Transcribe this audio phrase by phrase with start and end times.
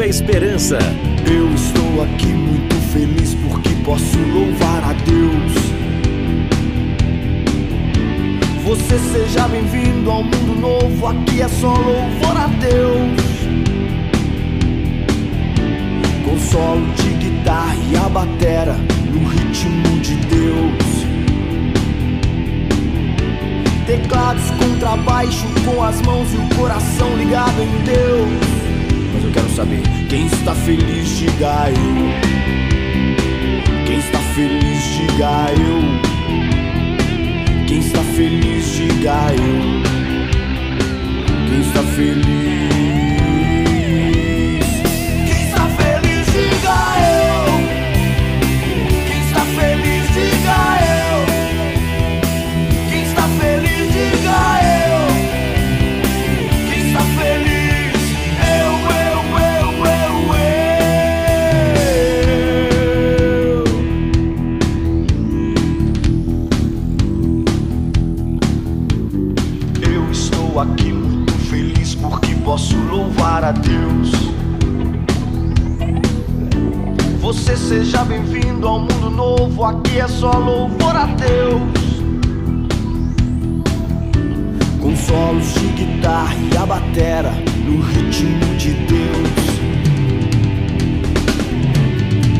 [0.00, 0.78] Nova Esperança.
[1.30, 5.52] Eu estou aqui muito feliz porque posso louvar a Deus.
[8.64, 13.20] Você seja bem-vindo ao mundo novo, aqui é só louvor a Deus.
[16.24, 18.76] Com solo de guitarra e a batera
[19.12, 21.04] no ritmo de Deus.
[23.86, 28.59] Teclados, contrabaixo com as mãos e o coração ligado em Deus.
[29.12, 32.10] Mas eu quero saber quem está feliz, diga eu.
[33.86, 35.82] Quem está feliz, diga eu.
[37.66, 39.82] Quem está feliz, diga eu.
[41.48, 42.69] Quem está feliz?
[73.52, 74.10] Deus.
[77.20, 81.62] Você seja bem-vindo ao mundo novo, aqui é só louvor a Deus.
[84.80, 87.30] Com solos de guitarra e a batera
[87.64, 89.50] no ritmo de Deus.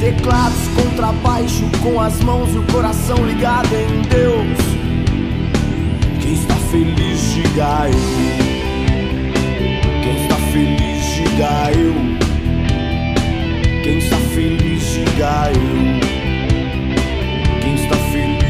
[0.00, 4.58] Teclados, contrabaixo com as mãos e o coração ligado em Deus.
[6.20, 8.49] Quem está feliz, diga eu.
[11.40, 11.94] Diga eu.
[13.82, 15.62] Quem está feliz, diga eu.
[17.62, 18.40] Quem está feliz?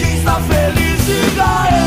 [0.00, 1.83] Quem está feliz, diga eu.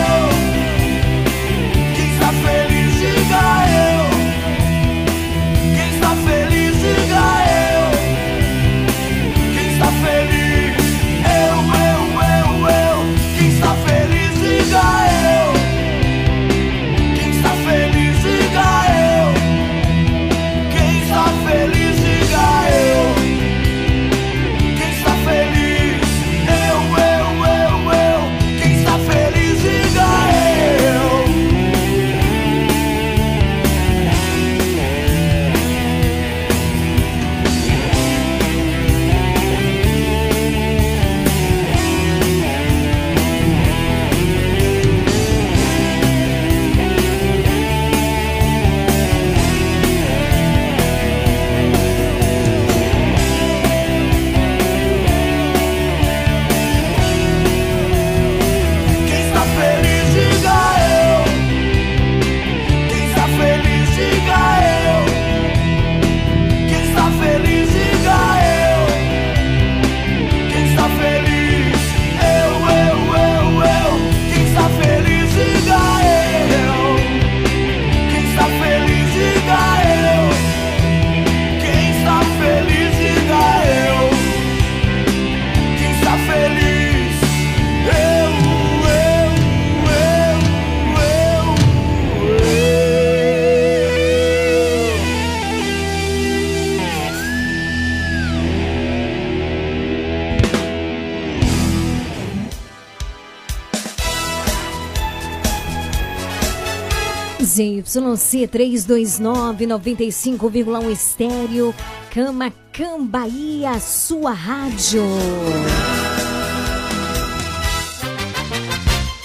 [107.57, 111.73] ZYC 329 95,1 estéreo,
[112.13, 115.03] Camacan Bahia, sua rádio.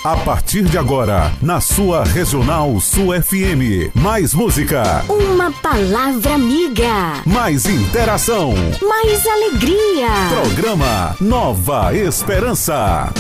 [0.05, 3.93] A partir de agora, na sua Regional Sul FM.
[3.95, 8.55] Mais música, Uma palavra amiga, mais interação.
[8.89, 10.09] mais alegria.
[10.41, 13.13] Programa Nova esperança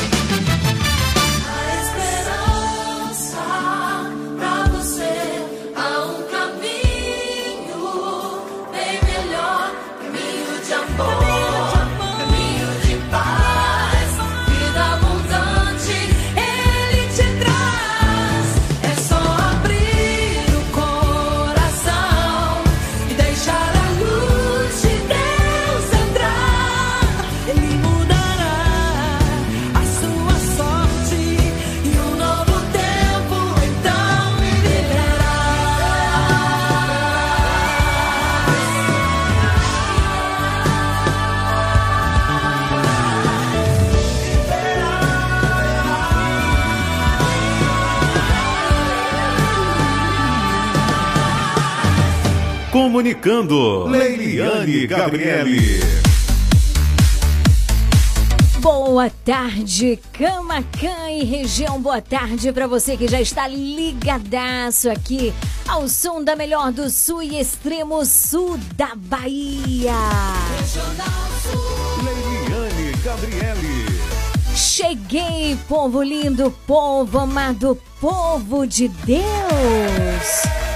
[52.82, 55.78] Comunicando, Leiliane Gabriele.
[58.58, 61.80] Boa tarde, Camacan e região.
[61.80, 65.32] Boa tarde para você que já está ligadaço aqui
[65.68, 69.94] ao som da melhor do sul e extremo sul da Bahia.
[72.02, 73.86] Leiliane Gabriele.
[74.56, 80.71] Cheguei, povo lindo, povo amado, povo de Deus.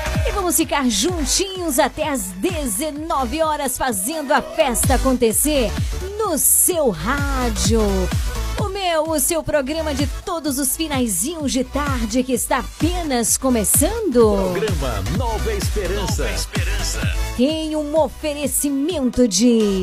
[0.46, 5.72] Vamos ficar juntinhos até às 19 horas fazendo a festa acontecer
[6.16, 7.81] no seu rádio.
[8.56, 14.52] O meu, o seu programa de todos os finaizinhos de tarde que está apenas começando.
[14.52, 16.22] Programa Nova Esperança.
[16.22, 17.00] Nova Esperança.
[17.37, 19.82] Tem um oferecimento de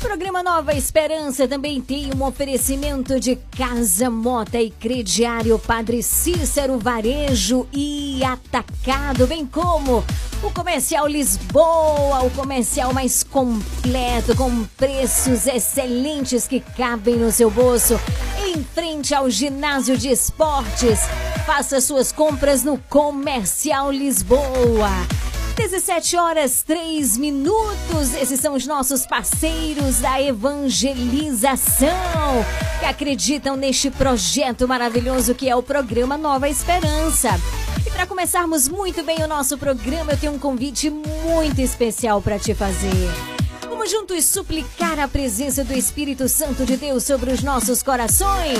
[0.00, 7.68] Programa Nova Esperança também tem um oferecimento de Casa Mota e Crediário Padre Cícero Varejo
[7.70, 10.02] e Atacado, bem como
[10.42, 18.00] o Comercial Lisboa, o comercial mais completo, com preços excelentes que cabem no seu bolso,
[18.42, 21.00] em frente ao ginásio de esportes.
[21.44, 24.90] Faça suas compras no Comercial Lisboa.
[25.56, 28.14] 17 horas 3 minutos.
[28.20, 31.88] Esses são os nossos parceiros da evangelização
[32.78, 37.30] que acreditam neste projeto maravilhoso que é o programa Nova Esperança.
[37.86, 42.38] E para começarmos muito bem o nosso programa, eu tenho um convite muito especial para
[42.38, 43.10] te fazer.
[43.62, 48.58] Vamos juntos suplicar a presença do Espírito Santo de Deus sobre os nossos corações.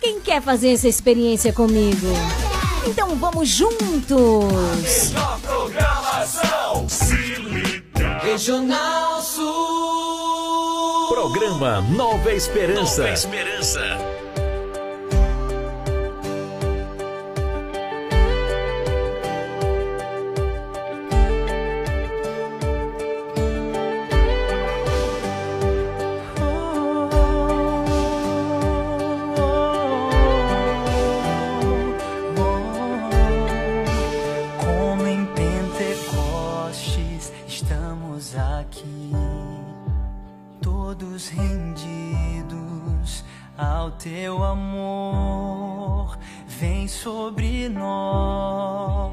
[0.00, 2.08] Quem quer fazer essa experiência comigo?
[2.86, 5.12] Então vamos juntos!
[5.12, 8.18] Na programação, se liga.
[8.22, 11.08] Regional Sul.
[11.08, 13.02] Programa Nova Esperança.
[13.02, 14.03] Nova Esperança.
[44.04, 46.18] Teu amor.
[46.46, 49.08] Vem sobre nós,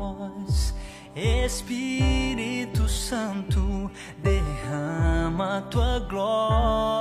[1.15, 3.89] Espírito Santo,
[4.21, 7.00] derrama tua glória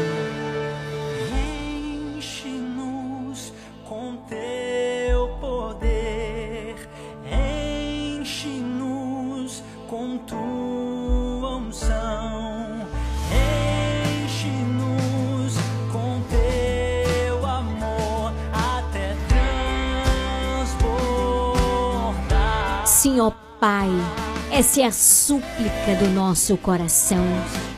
[25.31, 27.25] Súplica do nosso coração.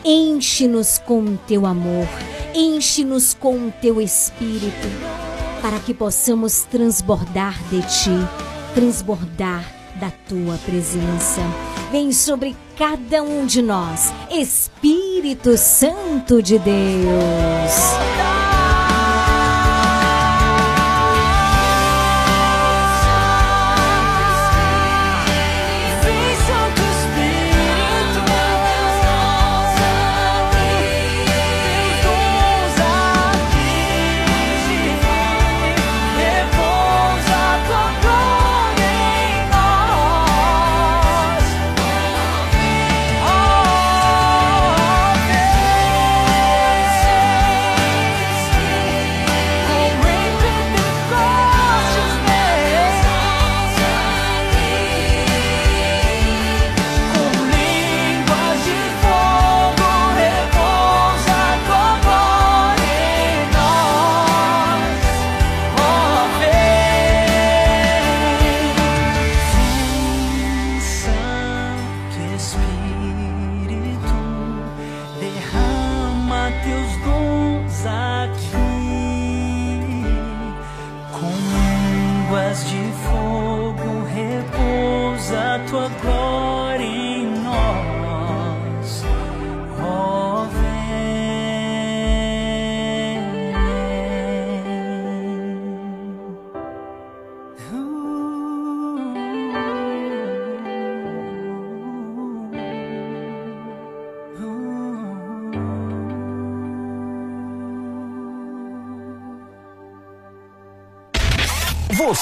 [0.03, 2.07] Enche-nos com teu amor,
[2.55, 4.87] enche-nos com teu espírito,
[5.61, 8.09] para que possamos transbordar de ti,
[8.73, 11.41] transbordar da tua presença.
[11.91, 18.32] Vem sobre cada um de nós, Espírito Santo de Deus.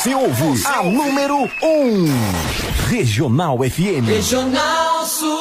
[0.01, 1.48] Você ouve a número 1.
[1.63, 2.05] Um.
[2.88, 4.08] Regional FM.
[4.08, 5.40] Regional Sul.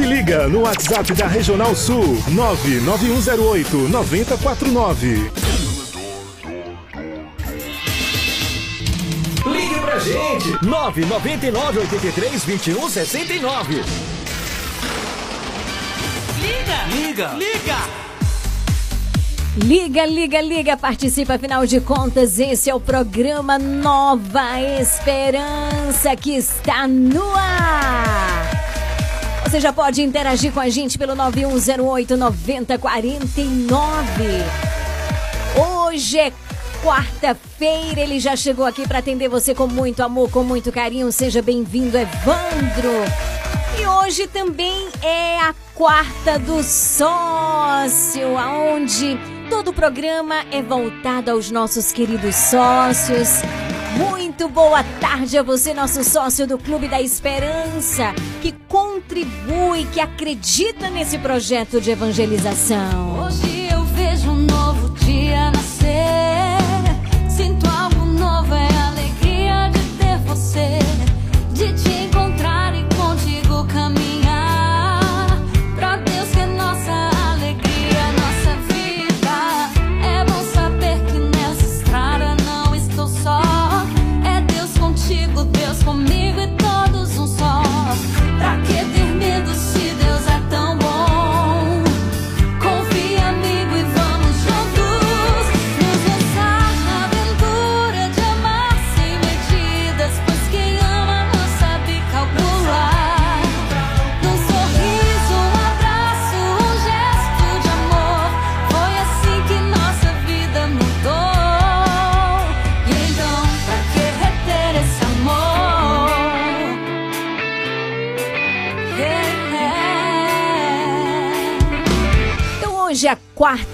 [0.00, 5.30] Se liga no WhatsApp da Regional Sul 99108 9049.
[9.44, 10.64] Ligue pra gente.
[10.64, 13.84] 999 83 21 69.
[16.40, 17.34] Liga!
[17.34, 17.76] Liga!
[19.56, 26.88] Liga, liga, liga, participa, afinal de contas, esse é o programa Nova Esperança que está
[26.88, 28.59] no ar.
[29.50, 33.74] Você já pode interagir com a gente pelo 9108 9049.
[35.88, 36.32] Hoje é
[36.84, 41.10] quarta-feira, ele já chegou aqui para atender você com muito amor, com muito carinho.
[41.10, 42.92] Seja bem-vindo, Evandro.
[43.76, 49.18] E hoje também é a quarta do sócio, aonde
[49.50, 53.42] todo o programa é voltado aos nossos queridos sócios.
[53.96, 60.88] Muito boa tarde a você, nosso sócio do Clube da Esperança, que contribui, que acredita
[60.90, 63.24] nesse projeto de evangelização.
[63.24, 66.59] Hoje eu vejo um novo dia nascer.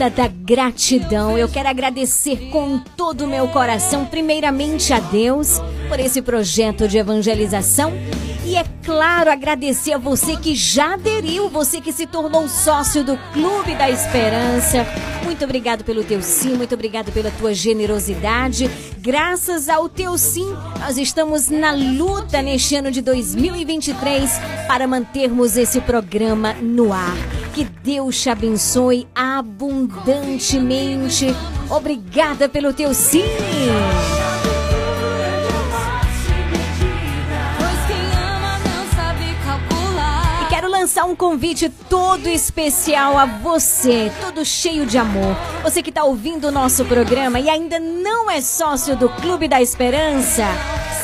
[0.05, 1.39] Da gratidão.
[1.39, 6.99] Eu quero agradecer com todo o meu coração, primeiramente a Deus, por esse projeto de
[6.99, 7.93] evangelização.
[8.45, 13.19] E é claro, agradecer a você que já aderiu, você que se tornou sócio do
[13.33, 14.87] Clube da Esperança.
[15.25, 18.71] Muito obrigado pelo teu sim, muito obrigado pela tua generosidade.
[18.99, 20.47] Graças ao teu sim,
[20.79, 24.31] nós estamos na luta neste ano de 2023
[24.69, 27.46] para mantermos esse programa no ar.
[27.57, 31.29] Que Deus te abençoe abundantemente.
[31.71, 33.25] Obrigada pelo teu sim.
[40.97, 45.37] Lançar um convite todo especial a você, todo cheio de amor.
[45.63, 49.61] Você que está ouvindo o nosso programa e ainda não é sócio do Clube da
[49.61, 50.45] Esperança,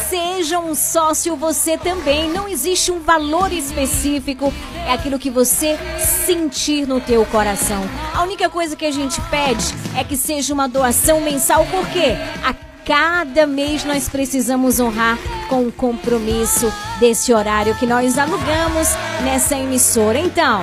[0.08, 2.30] seja um sócio você também.
[2.30, 4.50] Não existe um valor específico,
[4.86, 5.78] é aquilo que você
[6.24, 7.82] sentir no teu coração.
[8.14, 12.54] A única coisa que a gente pede é que seja uma doação mensal, porque a
[12.84, 18.88] cada mês nós precisamos honrar com o compromisso desse horário que nós alugamos
[19.22, 20.18] nessa emissora.
[20.18, 20.62] Então,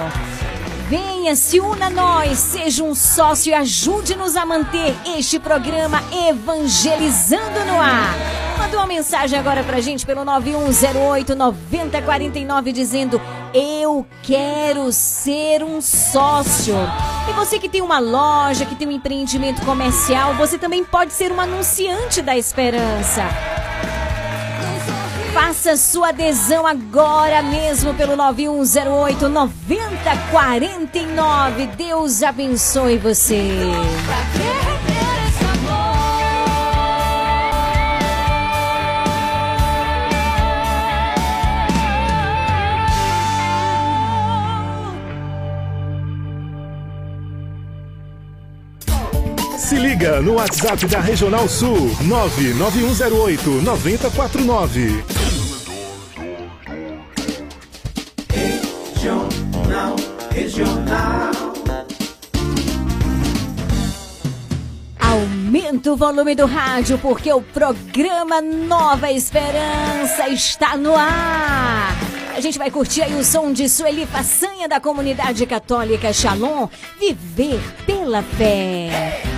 [0.89, 7.63] Venha, se una a nós, seja um sócio e ajude-nos a manter este programa evangelizando
[7.63, 8.15] no ar.
[8.57, 13.21] Manda uma mensagem agora pra gente pelo 9108 9049 dizendo:
[13.53, 16.73] Eu quero ser um sócio.
[17.29, 21.31] E você que tem uma loja, que tem um empreendimento comercial, você também pode ser
[21.31, 23.21] um anunciante da esperança.
[25.33, 31.67] Faça sua adesão agora mesmo pelo 9108 9049.
[31.77, 33.43] Deus abençoe você.
[49.69, 55.03] Se liga no WhatsApp da Regional Sul 99108 9049.
[58.33, 59.95] Regional,
[60.31, 61.31] regional.
[64.99, 71.95] Aumenta o volume do rádio porque o programa Nova Esperança está no ar.
[72.35, 76.67] A gente vai curtir aí o som de Sueli Façanha da comunidade católica Shalom,
[76.99, 79.28] Viver pela Fé.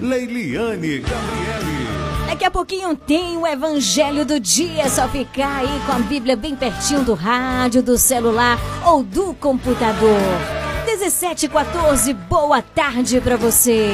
[0.00, 1.88] Leiliane Gabriele.
[2.26, 6.36] Daqui a pouquinho tem o Evangelho do Dia, é só ficar aí com a Bíblia
[6.36, 10.20] bem pertinho do rádio, do celular ou do computador.
[10.86, 13.90] 17 e 14, boa tarde pra você.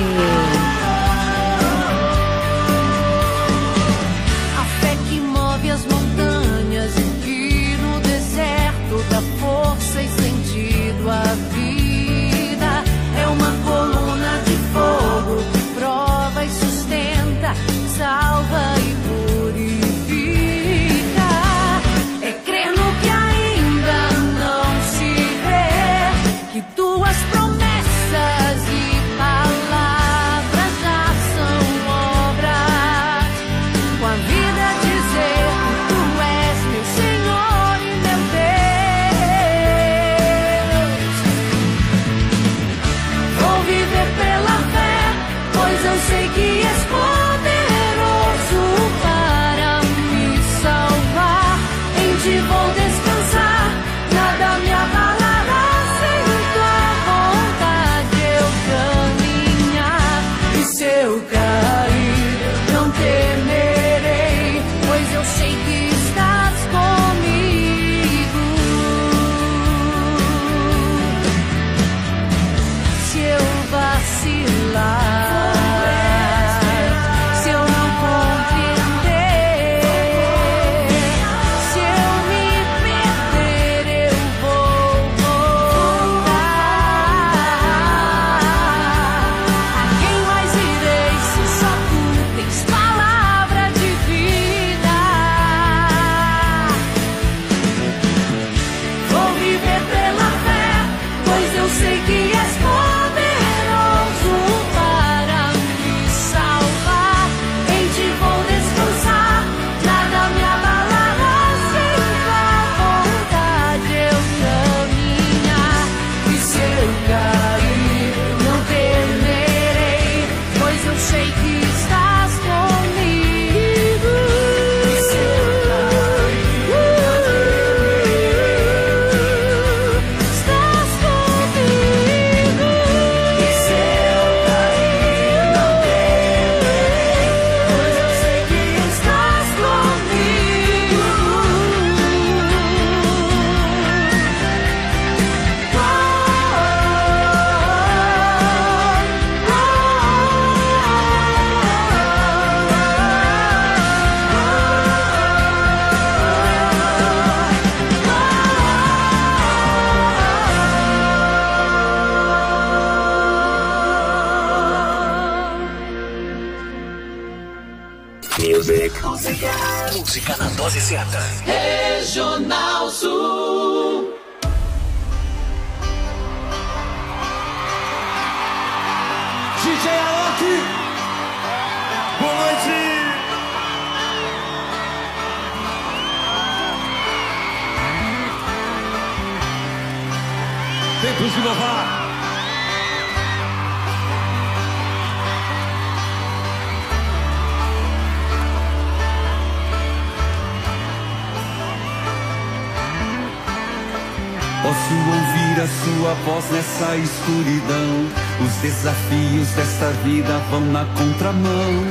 [209.75, 211.85] Desta vida vão na contramão.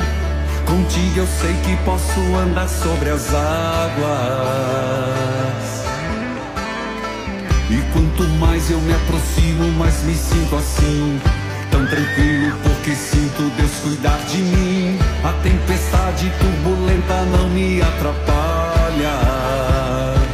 [0.66, 4.04] Contigo eu sei que posso andar sobre as águas.
[7.70, 11.20] E quanto mais eu me aproximo, mais me sinto assim.
[11.72, 14.98] Tão tranquilo porque sinto Deus cuidar de mim.
[15.24, 19.20] A tempestade turbulenta não me atrapalha.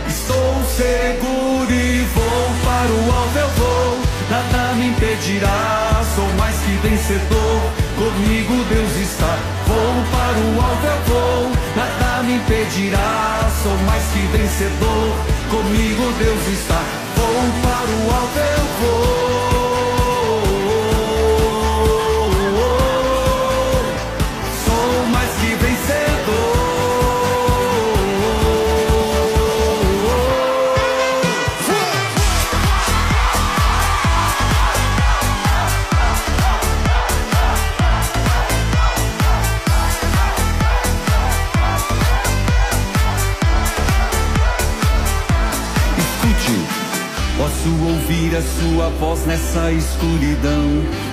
[0.07, 3.99] Estou seguro e vou para o alto eu vou.
[4.29, 5.68] Nada me impedirá,
[6.81, 7.61] vencedor.
[7.97, 9.37] Comigo Deus está.
[9.67, 11.51] Vou para o alto eu vou.
[11.75, 15.15] Nada me impedirá, sou mais que vencedor.
[15.49, 16.81] Comigo Deus está.
[17.15, 18.68] Vou para o alto eu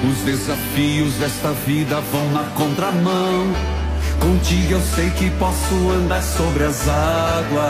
[0.09, 3.53] Os desafios desta vida vão na contramão.
[4.21, 7.67] Contigo eu sei que posso andar sobre as águas.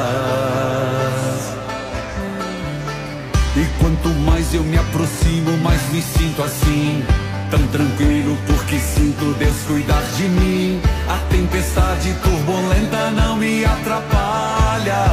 [3.57, 7.03] E quanto mais eu me aproximo, mais me sinto assim.
[7.51, 10.81] Tão tranquilo porque sinto Deus cuidar de mim.
[11.09, 15.05] A tempestade turbulenta não me atrapalha.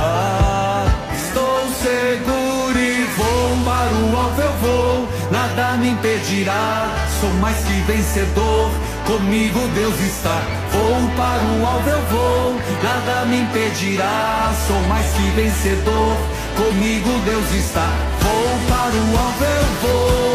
[1.16, 5.10] Estou seguro e vou para o alto eu vou.
[5.32, 8.70] Nada me impedirá, sou mais que vencedor.
[9.06, 10.42] Comigo Deus está.
[10.72, 12.56] Vou para o alto eu vou.
[12.84, 16.18] Nada me impedirá, sou mais que vencedor.
[16.58, 17.88] Comigo Deus está.
[18.22, 20.33] Vou para o alto eu vou.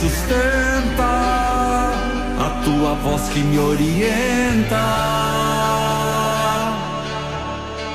[0.00, 1.10] Sustenta,
[2.38, 4.76] a tua voz que me orienta.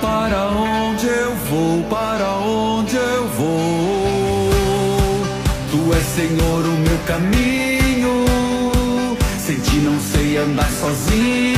[0.01, 4.09] Para onde eu vou, para onde eu vou?
[5.71, 8.25] Tu és Senhor o meu caminho,
[9.39, 11.52] sem ti não sei andar sozinho.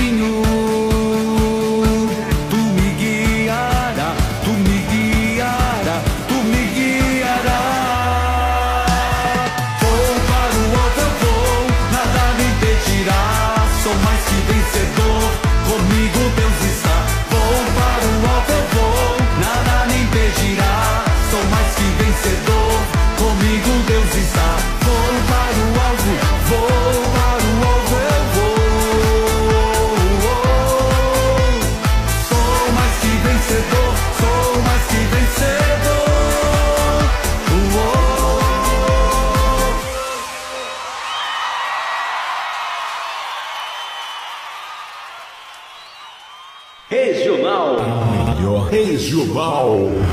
[49.55, 50.04] Regional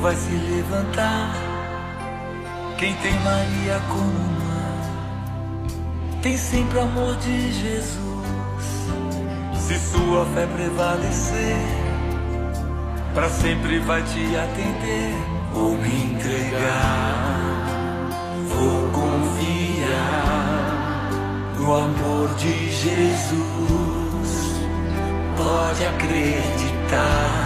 [0.00, 1.34] vai se levantar.
[2.78, 5.66] Quem tem Maria como mãe,
[6.22, 8.06] tem sempre amor de Jesus.
[9.54, 11.56] Se sua fé prevalecer,
[13.14, 15.14] para sempre vai te atender.
[15.52, 17.66] Vou me entregar,
[18.48, 20.26] vou confiar
[21.58, 23.46] no amor de Jesus.
[25.36, 27.45] Pode acreditar,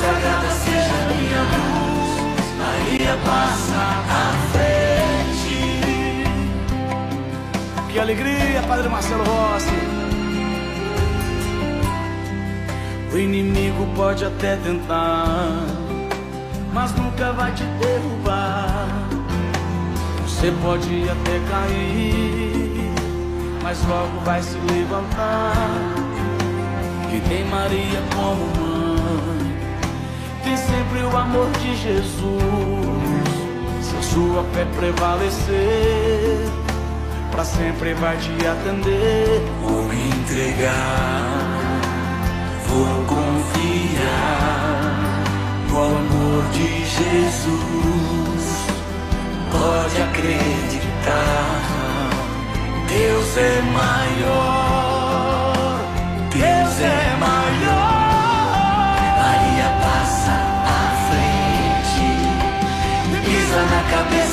[0.00, 2.10] Sagrada seja minha luz.
[2.58, 5.56] Maria passa à frente.
[7.92, 9.98] Que alegria, Padre Marcelo Rossi.
[13.12, 15.64] O inimigo pode até tentar,
[16.72, 18.86] mas nunca vai te derrubar.
[20.22, 22.92] Você pode até cair,
[23.62, 25.54] mas logo vai se levantar.
[27.10, 28.67] Que tem Maria como mãe,
[30.56, 32.28] sempre o amor de Jesus.
[33.82, 36.48] Se a sua fé prevalecer,
[37.30, 39.42] pra sempre vai te atender.
[39.62, 41.60] Vou me entregar,
[42.66, 44.38] vou confiar
[45.68, 47.58] no amor de Jesus.
[49.50, 51.60] Pode acreditar,
[52.88, 54.98] Deus é maior,
[56.30, 57.37] Deus é maior.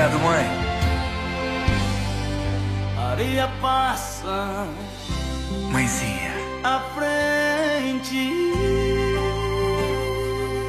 [0.00, 0.46] Obrigado, mãe.
[2.96, 4.66] Maria passa
[5.70, 6.32] Mãezinha,
[6.64, 8.32] à frente.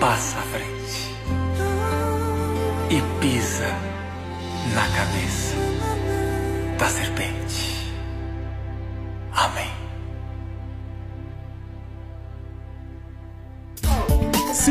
[0.01, 1.15] passa à frente
[2.89, 3.73] e pisa
[4.73, 5.55] na cabeça
[6.77, 7.70] da serpente.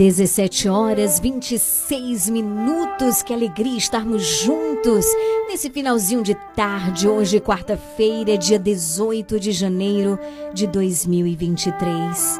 [0.00, 3.22] Dezessete horas 26 minutos.
[3.22, 5.04] Que alegria estarmos juntos
[5.46, 7.06] nesse finalzinho de tarde.
[7.06, 10.18] Hoje, quarta-feira, dia 18 de janeiro
[10.54, 12.38] de 2023.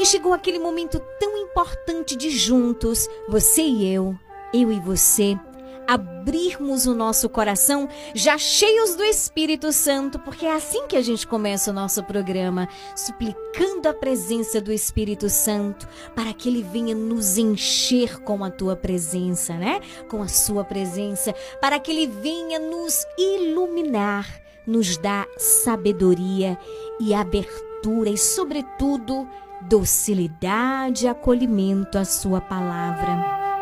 [0.00, 4.18] E chegou aquele momento tão importante de juntos, você e eu,
[4.54, 5.38] eu e você,
[5.86, 11.26] abrirmos o nosso coração já cheios do Espírito Santo, porque é assim que a gente
[11.26, 17.38] começa o nosso programa, suplicando a presença do Espírito Santo para que ele venha nos
[17.38, 19.80] encher com a tua presença, né?
[20.08, 24.26] Com a sua presença, para que ele venha nos iluminar,
[24.66, 26.58] nos dar sabedoria
[27.00, 29.28] e abertura e, sobretudo,
[29.62, 33.53] docilidade e acolhimento à sua palavra.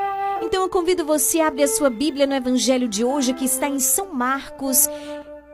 [0.53, 3.71] Então eu convido você a abrir a sua Bíblia no Evangelho de hoje, que está
[3.71, 4.87] em São Marcos,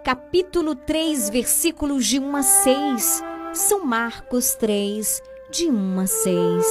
[0.03, 3.25] capítulo 3, versículos de 1 a 6.
[3.55, 6.67] São Marcos 3, de 1 a 6.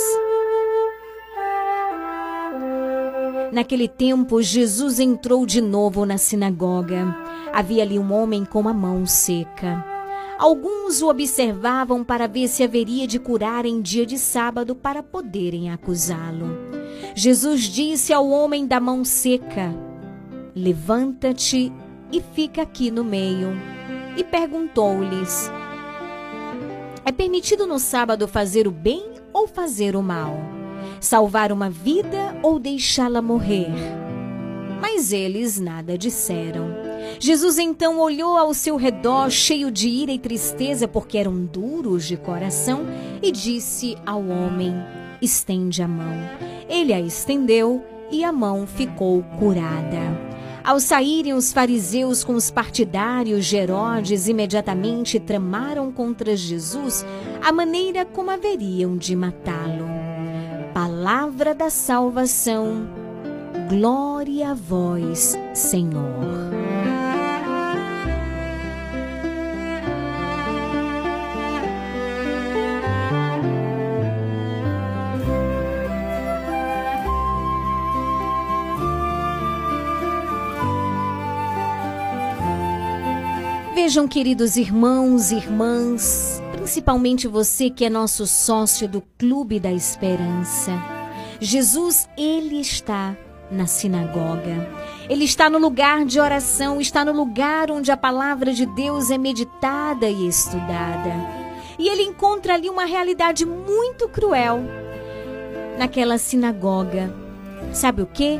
[3.54, 7.16] Naquele tempo, Jesus entrou de novo na sinagoga.
[7.54, 9.97] Havia ali um homem com a mão seca.
[10.38, 15.72] Alguns o observavam para ver se haveria de curar em dia de sábado para poderem
[15.72, 16.56] acusá-lo.
[17.16, 19.74] Jesus disse ao homem da mão seca:
[20.56, 21.74] Levanta-te
[22.12, 23.50] e fica aqui no meio.
[24.16, 25.52] E perguntou-lhes:
[27.04, 30.38] É permitido no sábado fazer o bem ou fazer o mal?
[31.00, 34.07] Salvar uma vida ou deixá-la morrer?
[34.82, 36.68] Mas eles nada disseram.
[37.20, 42.18] Jesus então olhou ao seu redor, cheio de ira e tristeza, porque eram duros de
[42.18, 42.86] coração,
[43.22, 44.74] e disse ao homem:
[45.22, 46.14] Estende a mão.
[46.70, 50.28] Ele a estendeu e a mão ficou curada.
[50.64, 57.06] Ao saírem os fariseus com os partidários de Herodes, imediatamente tramaram contra Jesus
[57.42, 59.88] a maneira como haveriam de matá-lo.
[60.74, 63.07] Palavra da salvação.
[63.70, 66.02] Glória a vós, Senhor.
[83.76, 90.72] Vejam, queridos irmãos e irmãs, principalmente você que é nosso sócio do Clube da Esperança.
[91.42, 93.16] Jesus, ele está
[93.52, 94.70] na sinagoga.
[95.10, 99.18] Ele está no lugar de oração, está no lugar onde a palavra de Deus é
[99.18, 101.14] meditada e estudada.
[101.80, 104.62] E ele encontra ali uma realidade muito cruel
[105.78, 107.14] naquela sinagoga.
[107.72, 108.40] Sabe o que?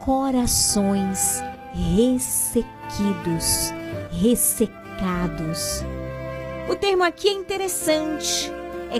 [0.00, 3.72] Corações ressequidos
[4.10, 5.84] ressecados.
[6.68, 8.50] O termo aqui é interessante,
[8.90, 8.98] é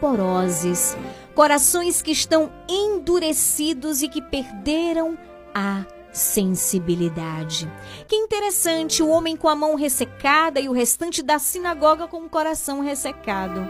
[0.00, 0.96] cardioporoses,
[1.34, 5.16] corações que estão endurecidos e que perderam
[5.54, 7.70] a sensibilidade.
[8.08, 12.28] Que interessante, o homem com a mão ressecada e o restante da sinagoga com o
[12.28, 13.68] coração ressecado.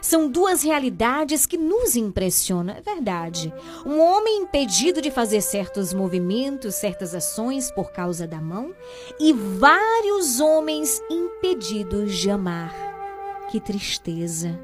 [0.00, 3.52] São duas realidades que nos impressionam, é verdade.
[3.84, 8.74] Um homem impedido de fazer certos movimentos, certas ações por causa da mão,
[9.20, 12.74] e vários homens impedidos de amar.
[13.48, 14.58] Que tristeza.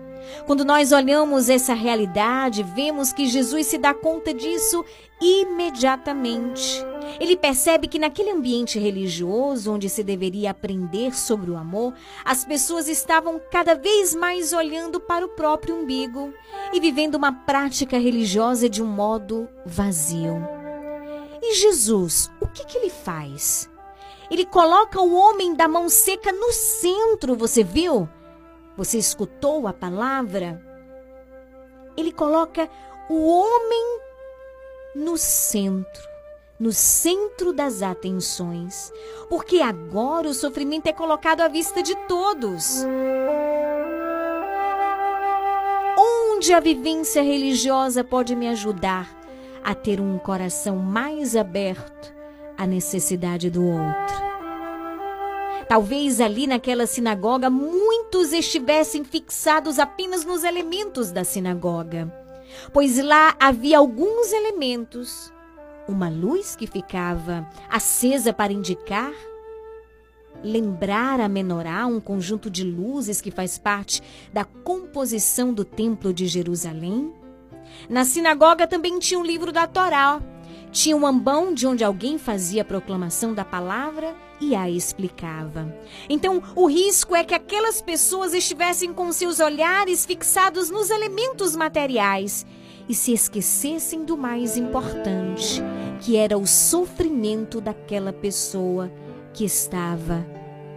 [0.47, 4.85] Quando nós olhamos essa realidade, vemos que Jesus se dá conta disso
[5.21, 6.85] imediatamente.
[7.21, 11.95] Ele percebe que naquele ambiente religioso, onde se deveria aprender sobre o amor,
[12.25, 16.33] as pessoas estavam cada vez mais olhando para o próprio umbigo
[16.73, 20.37] e vivendo uma prática religiosa de um modo vazio.
[21.43, 23.69] E Jesus, o que, que ele faz?
[24.31, 28.09] Ele coloca o homem da mão seca no centro, você viu?
[28.77, 30.61] Você escutou a palavra?
[31.97, 32.69] Ele coloca
[33.09, 34.01] o homem
[34.95, 36.09] no centro,
[36.59, 38.91] no centro das atenções,
[39.29, 42.85] porque agora o sofrimento é colocado à vista de todos.
[45.99, 49.09] Onde a vivência religiosa pode me ajudar
[49.63, 52.13] a ter um coração mais aberto
[52.57, 54.32] à necessidade do outro?
[55.69, 62.13] Talvez ali naquela sinagoga muitos estivessem fixados apenas nos elementos da sinagoga,
[62.73, 65.33] pois lá havia alguns elementos,
[65.89, 69.13] uma luz que ficava acesa para indicar
[70.43, 74.03] lembrar a menorá, um conjunto de luzes que faz parte
[74.33, 77.13] da composição do Templo de Jerusalém.
[77.89, 80.21] Na sinagoga também tinha um livro da Torá,
[80.73, 85.73] tinha um ambão de onde alguém fazia a proclamação da palavra e a explicava.
[86.09, 92.45] Então, o risco é que aquelas pessoas estivessem com seus olhares fixados nos elementos materiais
[92.89, 95.63] e se esquecessem do mais importante,
[96.01, 98.91] que era o sofrimento daquela pessoa
[99.33, 100.27] que estava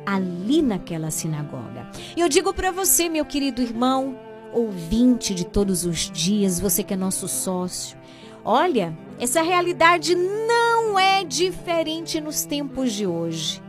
[0.05, 1.89] ali naquela sinagoga.
[2.15, 4.19] Eu digo para você, meu querido irmão,
[4.53, 7.97] ouvinte de todos os dias, você que é nosso sócio,
[8.45, 13.61] olha, essa realidade não é diferente nos tempos de hoje.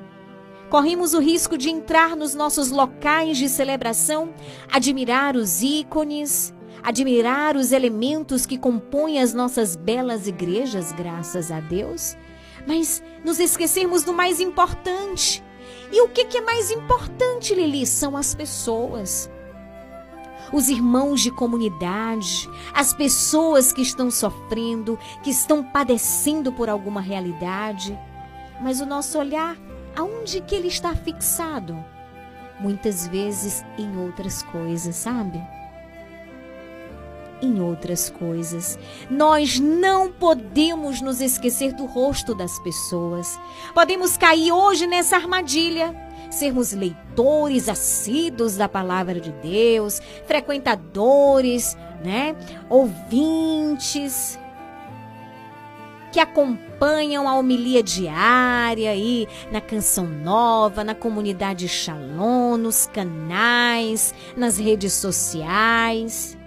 [0.69, 4.35] Corremos o risco de entrar nos nossos locais de celebração,
[4.71, 6.53] admirar os ícones,
[6.83, 12.17] admirar os elementos que compõem as nossas belas igrejas, graças a Deus,
[12.67, 15.43] mas nos esquecermos do mais importante.
[15.93, 17.87] E o que, que é mais importante, Lili?
[17.87, 19.31] São as pessoas.
[20.53, 27.99] Os irmãos de comunidade, as pessoas que estão sofrendo, que estão padecendo por alguma realidade.
[28.61, 29.57] Mas o nosso olhar
[29.97, 31.83] aonde que ele está fixado?
[32.61, 35.43] Muitas vezes em outras coisas, sabe?
[37.43, 38.79] Em outras coisas.
[39.11, 43.39] Nós não podemos nos esquecer do rosto das pessoas.
[43.75, 45.95] Podemos cair hoje nessa armadilha,
[46.31, 52.35] sermos leitores assíduos da palavra de Deus, frequentadores, né?
[52.69, 54.39] Ouvintes,
[56.17, 64.57] que acompanham a homilia diária aí na Canção Nova, na comunidade Shalom, nos canais, nas
[64.57, 66.39] redes sociais.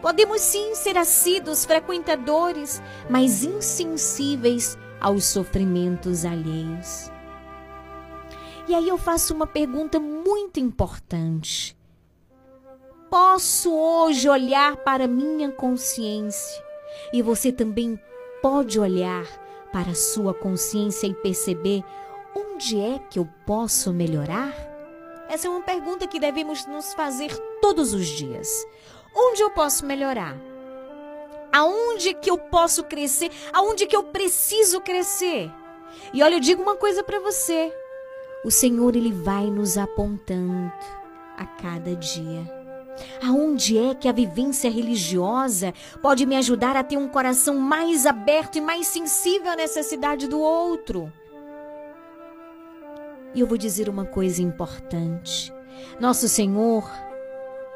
[0.00, 7.11] Podemos sim ser assíduos frequentadores, mas insensíveis aos sofrimentos alheios.
[8.68, 11.76] E aí eu faço uma pergunta muito importante.
[13.10, 16.64] Posso hoje olhar para minha consciência
[17.12, 18.00] e você também
[18.40, 19.26] pode olhar
[19.72, 21.82] para a sua consciência e perceber
[22.34, 24.54] onde é que eu posso melhorar?
[25.28, 28.48] Essa é uma pergunta que devemos nos fazer todos os dias.
[29.14, 30.36] Onde eu posso melhorar?
[31.52, 33.30] Aonde que eu posso crescer?
[33.52, 35.50] Aonde que eu preciso crescer?
[36.14, 37.72] E olha, eu digo uma coisa para você.
[38.44, 40.72] O Senhor ele vai nos apontando
[41.36, 42.62] a cada dia.
[43.24, 45.72] Aonde é que a vivência religiosa
[46.02, 50.40] pode me ajudar a ter um coração mais aberto e mais sensível à necessidade do
[50.40, 51.12] outro?
[53.32, 55.52] E eu vou dizer uma coisa importante.
[56.00, 56.90] Nosso Senhor,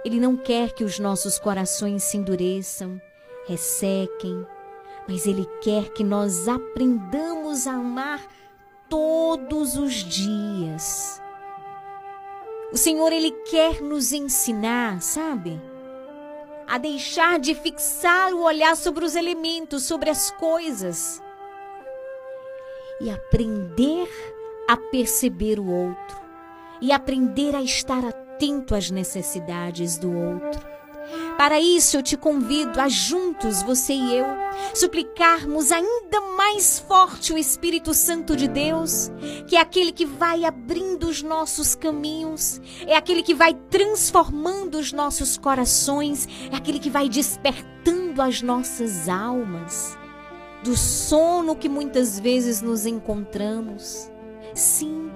[0.05, 3.01] Ele não quer que os nossos corações se endureçam,
[3.47, 4.45] ressequem,
[5.09, 8.21] mas Ele quer que nós aprendamos a amar
[8.89, 11.21] todos os dias.
[12.73, 15.61] O Senhor, Ele quer nos ensinar, sabe?
[16.67, 21.23] A deixar de fixar o olhar sobre os elementos, sobre as coisas.
[23.01, 24.09] E aprender
[24.69, 26.21] a perceber o outro.
[26.81, 30.76] E aprender a estar atento às necessidades do outro.
[31.37, 34.27] Para isso eu te convido a juntos, você e eu,
[34.75, 39.11] suplicarmos ainda mais forte o Espírito Santo de Deus,
[39.47, 44.93] que é aquele que vai abrindo os nossos caminhos, é aquele que vai transformando os
[44.93, 49.97] nossos corações, é aquele que vai despertando as nossas almas
[50.67, 54.11] do sono que muitas vezes nos encontramos.
[54.53, 55.11] Sim,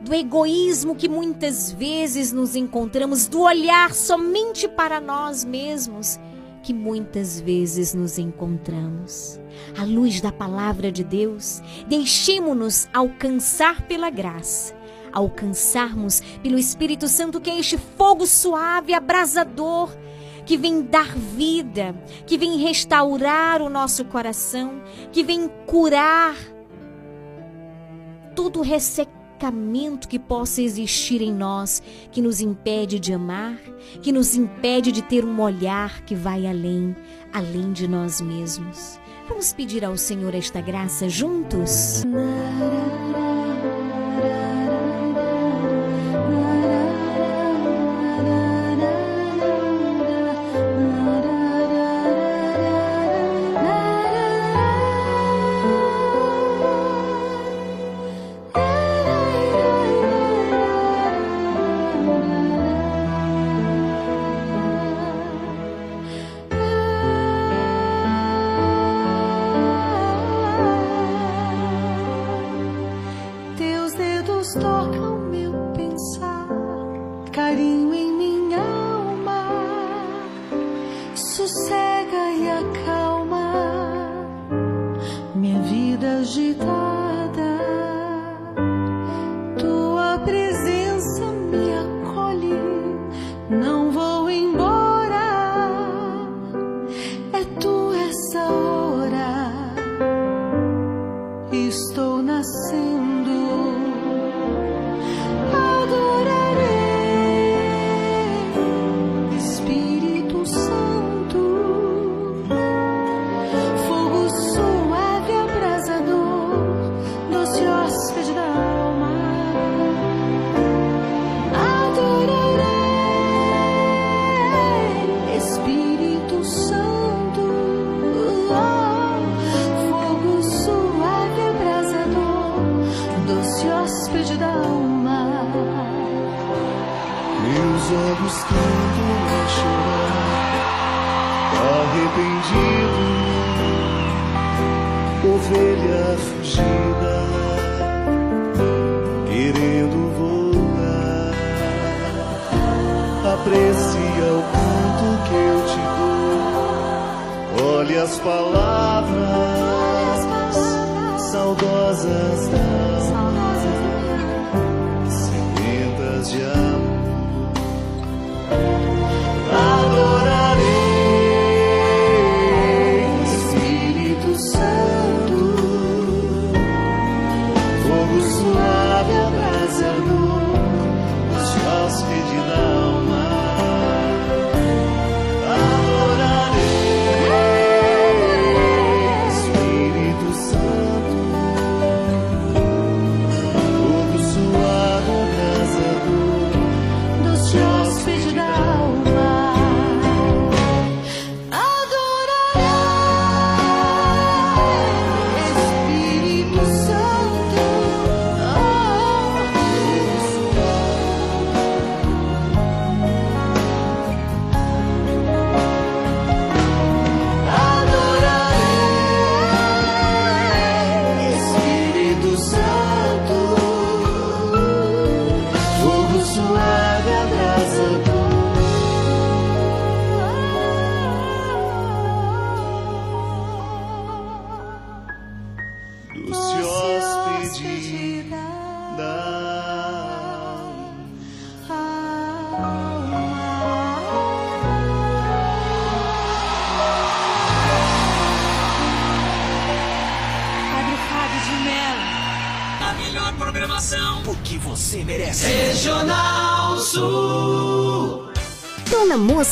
[0.00, 6.18] do egoísmo que muitas vezes nos encontramos, do olhar somente para nós mesmos
[6.62, 9.40] que muitas vezes nos encontramos.
[9.78, 14.74] À luz da palavra de Deus, deixemo-nos alcançar pela graça,
[15.12, 19.96] alcançarmos pelo Espírito Santo, que é este fogo suave, abrasador,
[20.44, 21.94] que vem dar vida,
[22.26, 24.82] que vem restaurar o nosso coração,
[25.12, 26.36] que vem curar
[28.34, 29.17] todo ressecamento
[30.08, 33.56] que possa existir em nós, que nos impede de amar,
[34.02, 36.94] que nos impede de ter um olhar que vai além,
[37.32, 39.00] além de nós mesmos.
[39.28, 42.02] Vamos pedir ao Senhor esta graça juntos?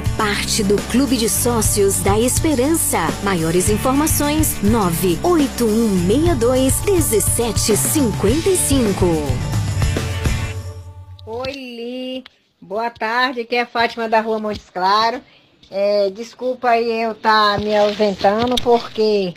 [0.00, 2.98] Faça parte do Clube de Sócios da Esperança.
[3.22, 9.06] Maiores informações: 98162 1755.
[11.26, 12.24] Oi, Li.
[12.60, 15.20] Boa tarde, aqui é Fátima da Rua Montes Claro.
[15.70, 19.34] É, desculpa aí eu estar tá me ausentando porque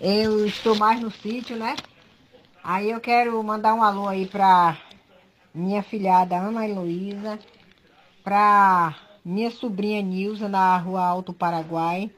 [0.00, 1.74] eu estou mais no sítio, né?
[2.62, 4.76] Aí eu quero mandar um alô aí para
[5.54, 7.38] minha filhada Ana Heloísa,
[8.22, 8.94] para
[9.24, 12.10] minha sobrinha Nilza na Rua Alto Paraguai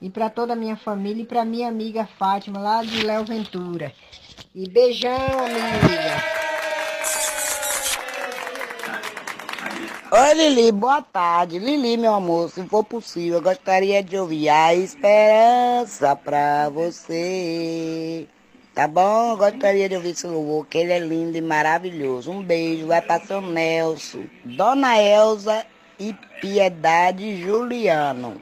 [0.00, 3.92] e para toda a minha família e para minha amiga Fátima lá de Léo Ventura.
[4.54, 6.36] E beijão, amiga.
[10.12, 11.58] Oi, Lili, boa tarde.
[11.58, 18.26] Lili, meu amor, se for possível, eu gostaria de ouvir a esperança pra você.
[18.72, 19.32] Tá bom?
[19.32, 22.30] Eu gostaria de ouvir esse louvor, que ele é lindo e maravilhoso.
[22.30, 25.66] Um beijo, vai pra seu Nelson, Dona Elza
[25.98, 28.40] e Piedade Juliano.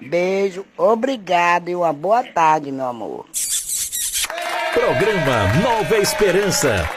[0.00, 3.26] Beijo, obrigado e uma boa tarde, meu amor.
[4.72, 6.88] Programa Nova Esperança.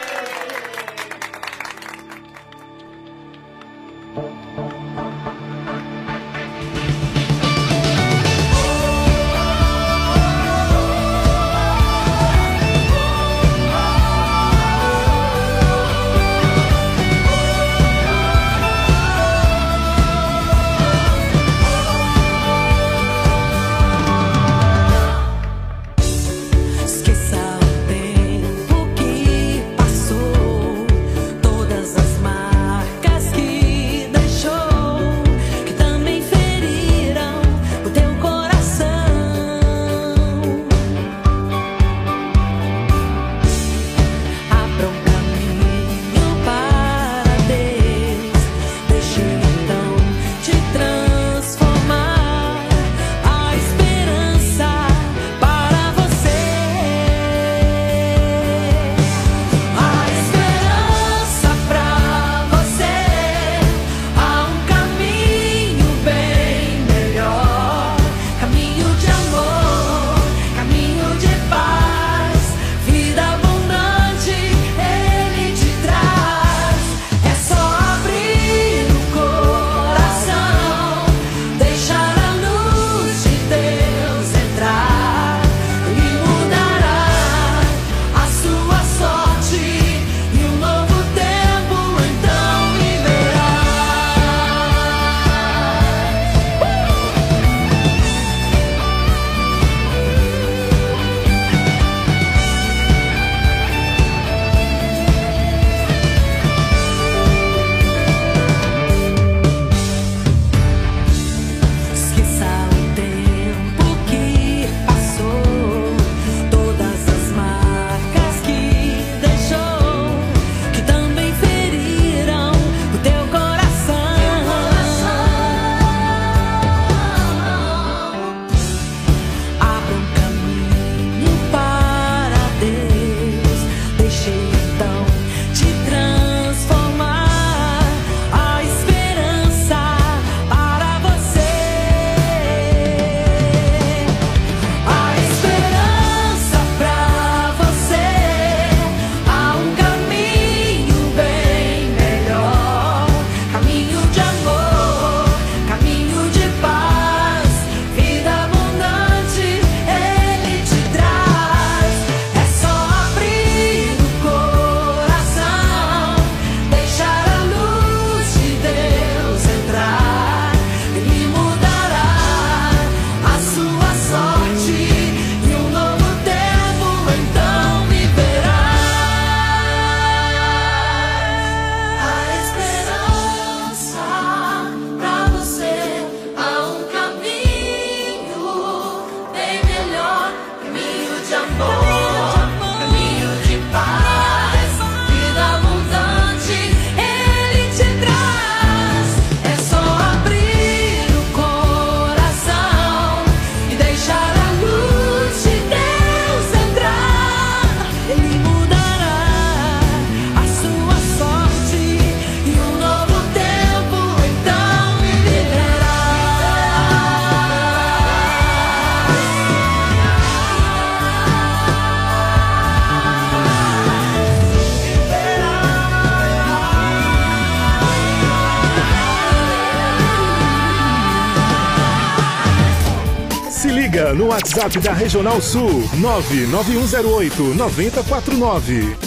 [234.53, 238.97] WhatsApp da Regional Sul 99108 9049.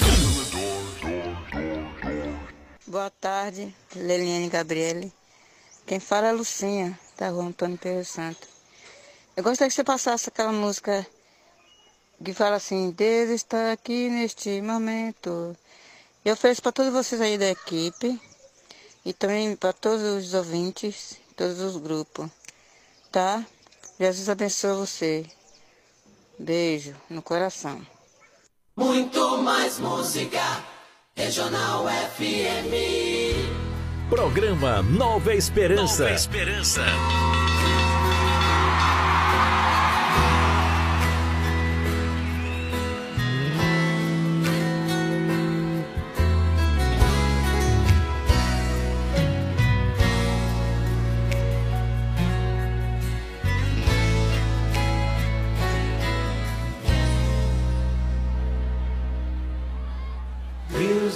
[2.84, 5.12] boa tarde, Leliane Gabriele.
[5.86, 8.48] Quem fala é Lucinha, da rua Antônio Pedro Santo.
[9.36, 11.06] Eu gostaria que você passasse aquela música
[12.24, 15.56] que fala assim, Deus está aqui neste momento.
[16.24, 18.20] Eu ofereço para todos vocês aí da equipe
[19.04, 22.28] e também para todos os ouvintes, todos os grupos,
[23.12, 23.46] tá?
[23.98, 25.26] Jesus abençoe você.
[26.38, 27.80] Beijo no coração.
[28.76, 30.40] Muito mais música.
[31.16, 32.72] Regional FM.
[34.10, 36.02] Programa Nova Esperança.
[36.04, 36.82] Nova Esperança.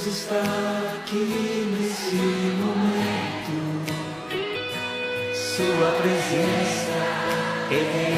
[0.03, 0.41] Deus está
[0.97, 2.17] aqui nesse
[2.57, 3.57] momento.
[5.35, 6.97] Sua presença
[7.71, 8.10] é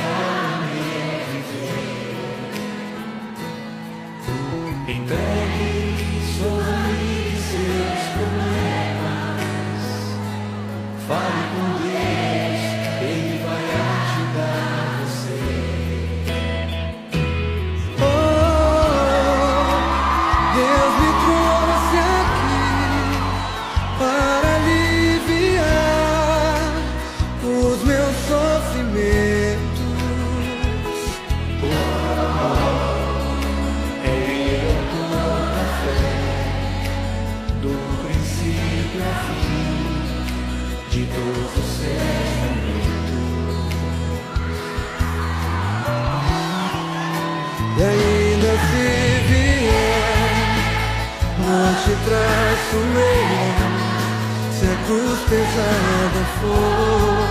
[55.52, 57.28] pesada for,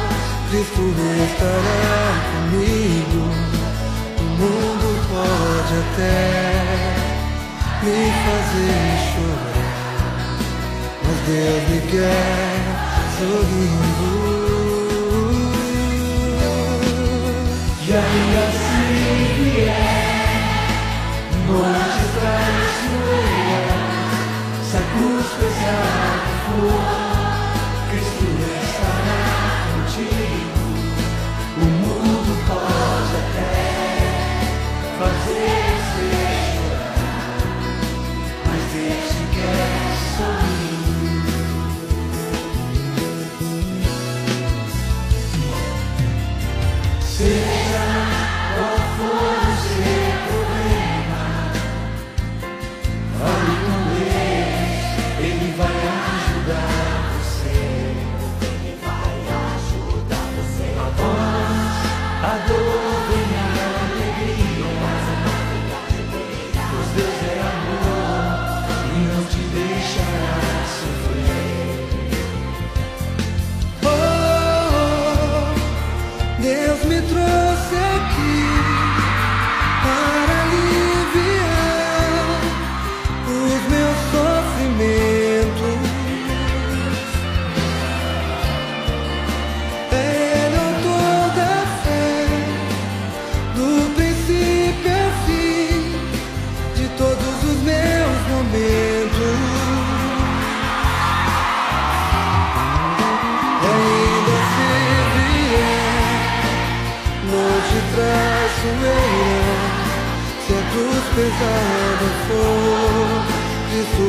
[0.49, 0.83] Cristo
[1.25, 3.21] estará comigo.
[4.17, 6.17] O mundo pode até
[7.81, 9.69] me fazer chorar,
[11.03, 12.61] mas Deus me quer
[13.17, 14.10] sorrindo.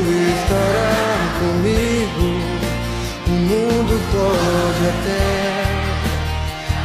[0.01, 0.95] Estará
[1.39, 2.29] comigo.
[3.27, 5.27] O mundo pode até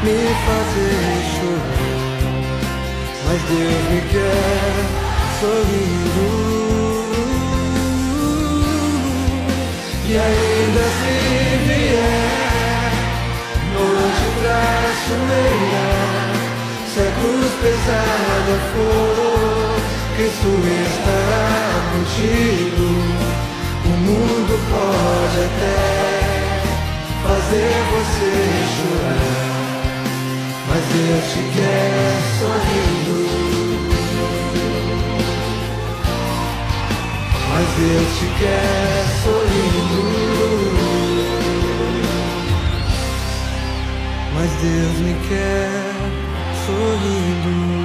[0.03, 2.37] me fazer chorar,
[3.25, 4.75] mas Deus me quer
[5.39, 6.27] sorrindo.
[10.09, 11.15] E ainda se
[11.67, 12.91] vier
[13.73, 15.87] noite traiçoeira,
[16.93, 19.16] se a cruz pesada for,
[20.17, 21.45] Cristo estará
[21.93, 22.89] contigo.
[23.85, 25.77] O mundo pode até
[27.21, 28.31] fazer você
[28.73, 29.61] chorar,
[30.69, 33.17] mas Deus te quer sorrindo.
[37.53, 40.01] Mas Deus te quer sorrindo.
[44.33, 45.69] Mas Deus me quer
[46.65, 47.76] sorrindo.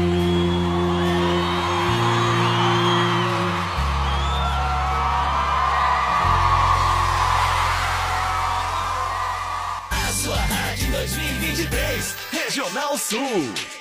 [12.97, 13.72] Sul.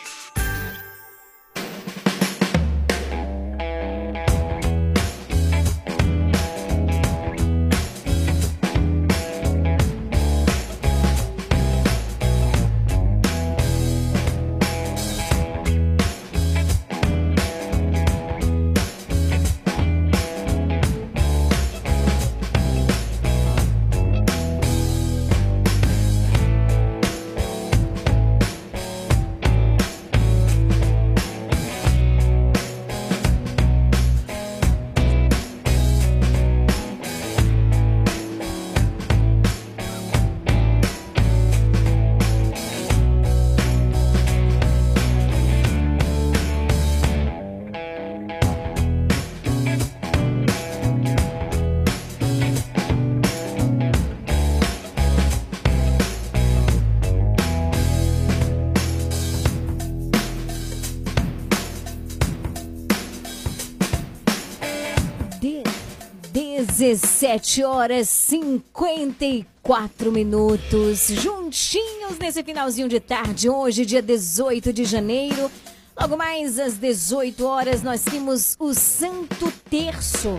[66.81, 75.51] 17 horas 54 minutos, juntinhos nesse finalzinho de tarde, hoje, dia 18 de janeiro.
[75.95, 80.31] Logo mais às 18 horas, nós temos o Santo Terço.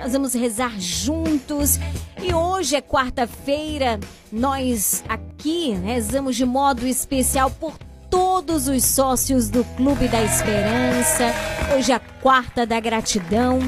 [0.00, 1.78] Nós vamos rezar juntos.
[2.20, 4.00] E hoje é quarta-feira,
[4.32, 7.78] nós aqui rezamos de modo especial por
[8.16, 11.34] todos os sócios do Clube da Esperança.
[11.76, 13.58] Hoje é a quarta da gratidão.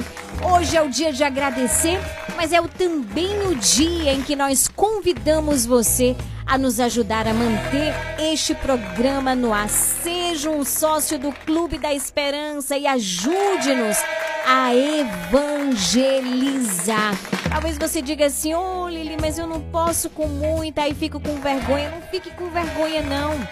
[0.42, 2.00] Hoje é o dia de agradecer,
[2.34, 7.92] mas é também o dia em que nós convidamos você a nos ajudar a manter
[8.18, 9.68] este programa no ar.
[9.68, 13.98] Seja um sócio do Clube da Esperança e ajude-nos
[14.46, 17.14] a evangelizar.
[17.50, 21.20] Talvez você diga assim: Ô oh, Lili, mas eu não posso com muita, aí fico
[21.20, 21.90] com vergonha.
[21.90, 23.46] Não fique com vergonha, não.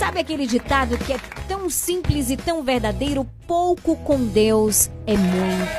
[0.00, 3.28] Sabe aquele ditado que é tão simples e tão verdadeiro?
[3.46, 5.70] Pouco com Deus é muito.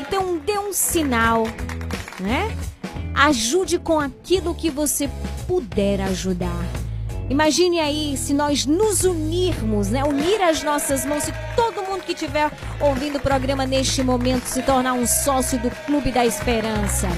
[0.00, 1.44] Então dê um sinal,
[2.18, 2.56] né?
[3.14, 5.10] Ajude com aquilo que você
[5.46, 6.64] puder ajudar.
[7.28, 10.02] Imagine aí se nós nos unirmos, né?
[10.02, 12.50] Unir as nossas mãos, se todo mundo que estiver
[12.80, 17.08] ouvindo o programa neste momento se tornar um sócio do Clube da Esperança.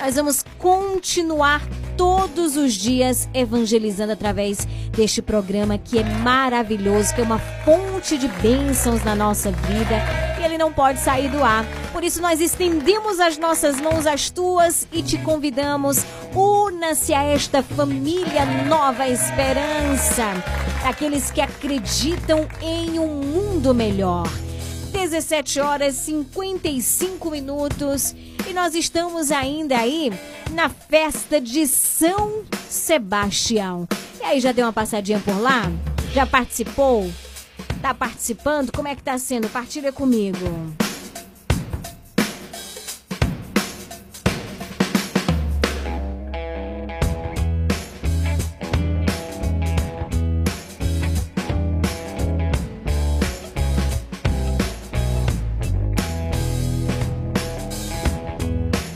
[0.00, 1.60] Nós vamos continuar
[1.96, 8.28] todos os dias evangelizando através deste programa que é maravilhoso, que é uma fonte de
[8.28, 9.96] bênçãos na nossa vida
[10.38, 11.64] e ele não pode sair do ar.
[11.92, 17.62] Por isso nós estendemos as nossas mãos às tuas e te convidamos, una-se a esta
[17.62, 20.24] família Nova Esperança,
[20.84, 24.28] aqueles que acreditam em um mundo melhor.
[24.96, 28.14] 17 horas 55 minutos
[28.48, 30.10] e nós estamos ainda aí
[30.52, 33.86] na festa de São Sebastião.
[34.18, 35.70] E aí, já deu uma passadinha por lá?
[36.14, 37.12] Já participou?
[37.82, 38.72] Tá participando?
[38.72, 39.50] Como é que tá sendo?
[39.50, 40.38] Partilha comigo.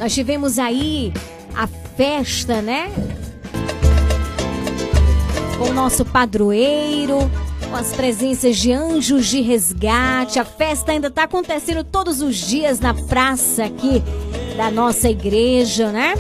[0.01, 1.13] Nós tivemos aí
[1.55, 2.91] a festa, né?
[5.59, 7.31] Com o nosso padroeiro,
[7.69, 10.39] com as presenças de anjos de resgate.
[10.39, 14.03] A festa ainda está acontecendo todos os dias na praça aqui
[14.57, 16.15] da nossa igreja, né?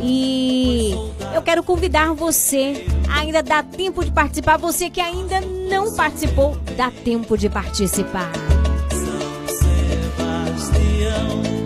[0.00, 0.94] E
[1.34, 2.86] eu quero convidar você.
[3.08, 4.58] Ainda dá tempo de participar.
[4.58, 8.30] Você que ainda não participou, dá tempo de participar.
[10.20, 10.24] Sebastião
[10.94, 11.63] lutou no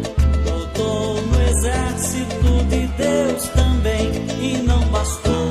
[1.68, 4.10] exército de Deus também
[4.40, 5.50] e não bastou.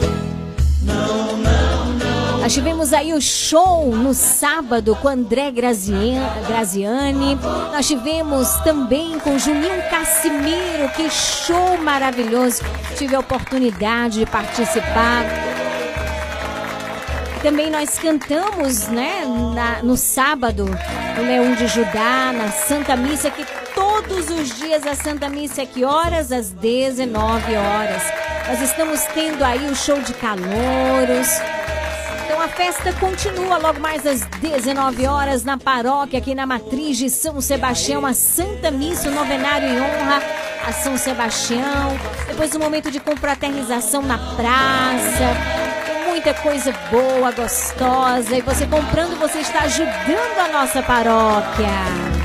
[0.83, 2.37] Não, não, não.
[2.39, 7.35] Nós tivemos aí o show no sábado com André Grazian- Graziani.
[7.71, 10.89] Nós tivemos também com Juninho Cassimiro.
[10.95, 12.61] Que show maravilhoso.
[12.97, 15.25] Tive a oportunidade de participar.
[17.43, 20.65] Também nós cantamos, né, na- no sábado,
[21.17, 23.45] o Leão de Judá, na Santa Missa, que
[23.77, 26.31] todos os dias a Santa Missa que horas?
[26.31, 28.01] Às 19 horas.
[28.47, 31.27] Nós estamos tendo aí o show de calouros.
[32.25, 37.07] Então a festa continua logo mais às 19 horas na paróquia, aqui na matriz de
[37.07, 40.23] São Sebastião, a Santa Missa, o novenário em honra
[40.65, 41.95] a São Sebastião.
[42.27, 46.07] Depois um momento de confraternização na praça.
[46.09, 48.35] Muita coisa boa, gostosa.
[48.35, 52.16] E você comprando, você está ajudando a nossa paróquia.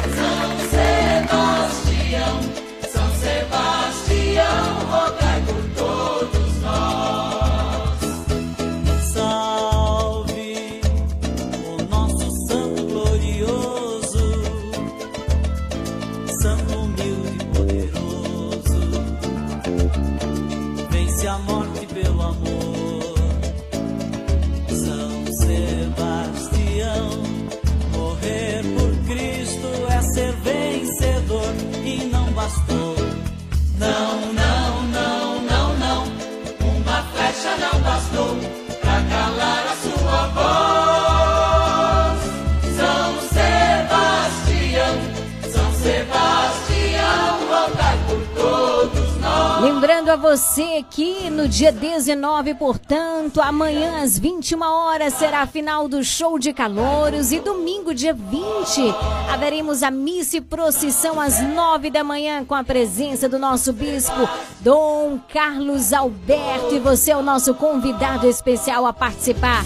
[50.32, 56.38] Você que no dia 19, portanto, amanhã às 21 horas será a final do show
[56.38, 58.94] de calouros e domingo, dia 20,
[59.30, 64.26] haveremos a missa e procissão às 9 da manhã com a presença do nosso bispo
[64.60, 69.62] Dom Carlos Alberto e você é o nosso convidado especial a participar.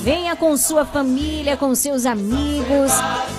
[0.00, 2.90] Venha com sua família, com seus amigos.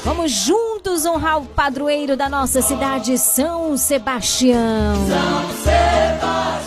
[0.03, 4.95] Vamos juntos honrar o padroeiro da nossa cidade, São Sebastião.
[5.07, 6.66] São Sebastião,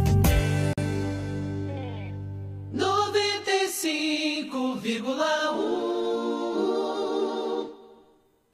[4.99, 7.69] 95,1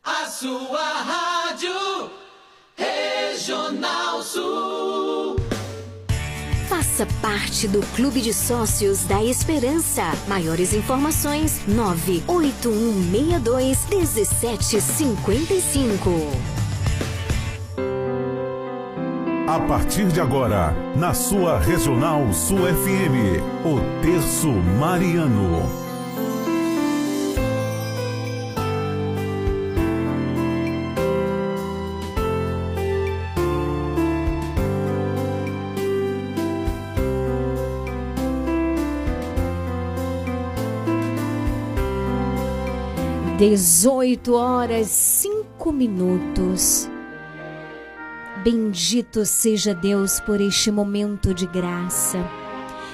[0.03, 1.71] A sua rádio
[2.77, 5.37] Regional Sul.
[6.69, 10.03] Faça parte do Clube de Sócios da Esperança.
[10.27, 16.11] Maiores informações: 98162 1755.
[19.47, 25.86] A partir de agora, na sua Regional Sul FM, o Terço Mariano.
[43.37, 46.89] Dezoito horas cinco minutos.
[48.43, 52.17] Bendito seja Deus por este momento de graça.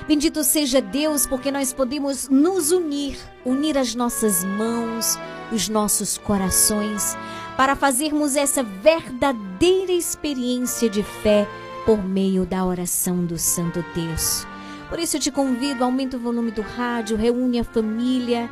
[0.06, 5.18] Bendito seja Deus porque nós podemos nos unir, unir as nossas mãos,
[5.50, 7.16] os nossos corações,
[7.56, 11.48] para fazermos essa verdadeira experiência de fé
[11.86, 14.46] por meio da oração do Santo Terço.
[14.90, 18.50] Por isso eu te convido, aumenta o volume do rádio, reúne a família,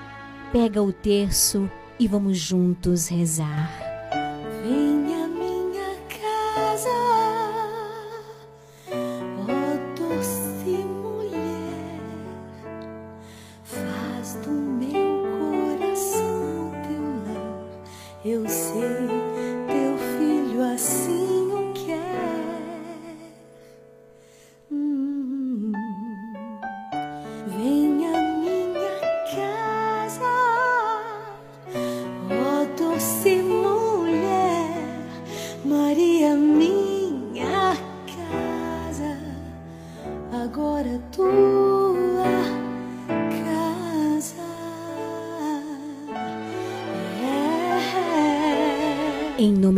[0.54, 1.70] pega o terço
[2.02, 3.70] e vamos juntos rezar.
[4.66, 5.28] Minha
[6.10, 6.90] casa,
[9.38, 9.46] ó
[9.96, 12.02] doce mulher,
[13.64, 15.14] faz do meu
[15.78, 17.70] coração teu lar.
[18.26, 18.81] Eu sei,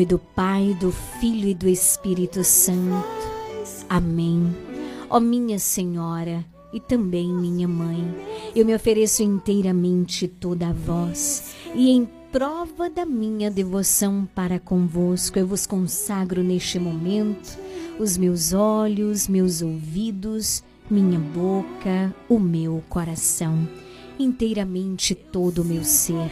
[0.03, 3.07] nome do Pai, do Filho e do Espírito Santo.
[3.89, 4.53] Amém.
[5.09, 6.43] Ó minha Senhora
[6.73, 8.03] e também minha mãe,
[8.55, 15.37] eu me ofereço inteiramente toda a vós e em prova da minha devoção para convosco,
[15.37, 17.57] eu vos consagro neste momento
[17.99, 23.67] os meus olhos, meus ouvidos, minha boca, o meu coração,
[24.19, 26.31] inteiramente todo o meu ser.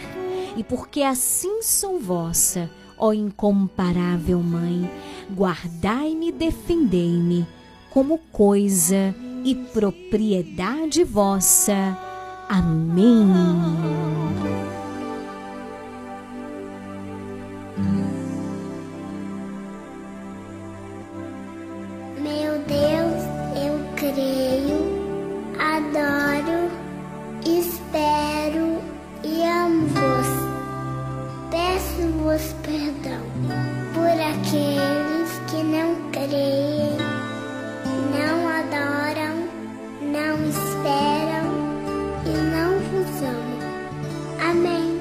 [0.58, 2.70] E porque assim sou vossa,
[3.02, 4.88] ó incomparável Mãe,
[5.36, 7.48] guardai-me e defendei-me
[7.90, 11.98] como coisa e propriedade vossa.
[12.48, 13.26] Amém.
[22.22, 23.24] Meu Deus,
[23.56, 24.78] eu creio,
[25.58, 26.70] adoro,
[27.44, 28.31] espero
[31.62, 33.22] Peço-vos perdão
[33.94, 36.98] por aqueles que não creem,
[38.12, 39.48] não adoram,
[40.02, 41.54] não esperam
[42.26, 44.50] e não vos amam.
[44.50, 45.01] Amém.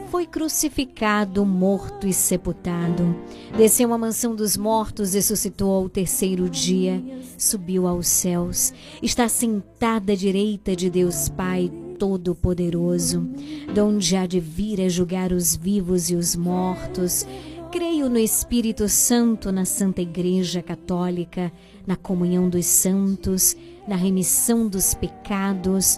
[0.11, 3.15] foi crucificado, morto e sepultado.
[3.55, 7.01] Desceu à mansão dos mortos, ressuscitou ao terceiro dia,
[7.37, 13.25] subiu aos céus, está sentada à direita de Deus Pai Todo-Poderoso,
[13.73, 17.25] donde há de vir a julgar os vivos e os mortos.
[17.71, 21.49] Creio no Espírito Santo, na Santa Igreja Católica,
[21.87, 23.55] na comunhão dos santos,
[23.87, 25.97] na remissão dos pecados,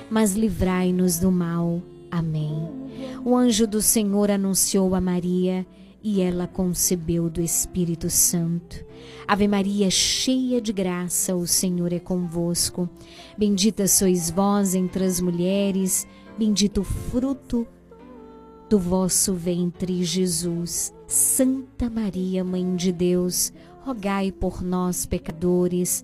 [0.11, 1.81] mas livrai-nos do mal.
[2.11, 2.69] Amém.
[3.23, 5.65] O anjo do Senhor anunciou a Maria
[6.03, 8.83] e ela concebeu do Espírito Santo.
[9.25, 12.89] Ave Maria, cheia de graça, o Senhor é convosco.
[13.37, 16.05] Bendita sois vós entre as mulheres,
[16.37, 17.65] bendito o fruto
[18.69, 20.93] do vosso ventre, Jesus.
[21.07, 23.53] Santa Maria, Mãe de Deus,
[23.85, 26.03] rogai por nós, pecadores,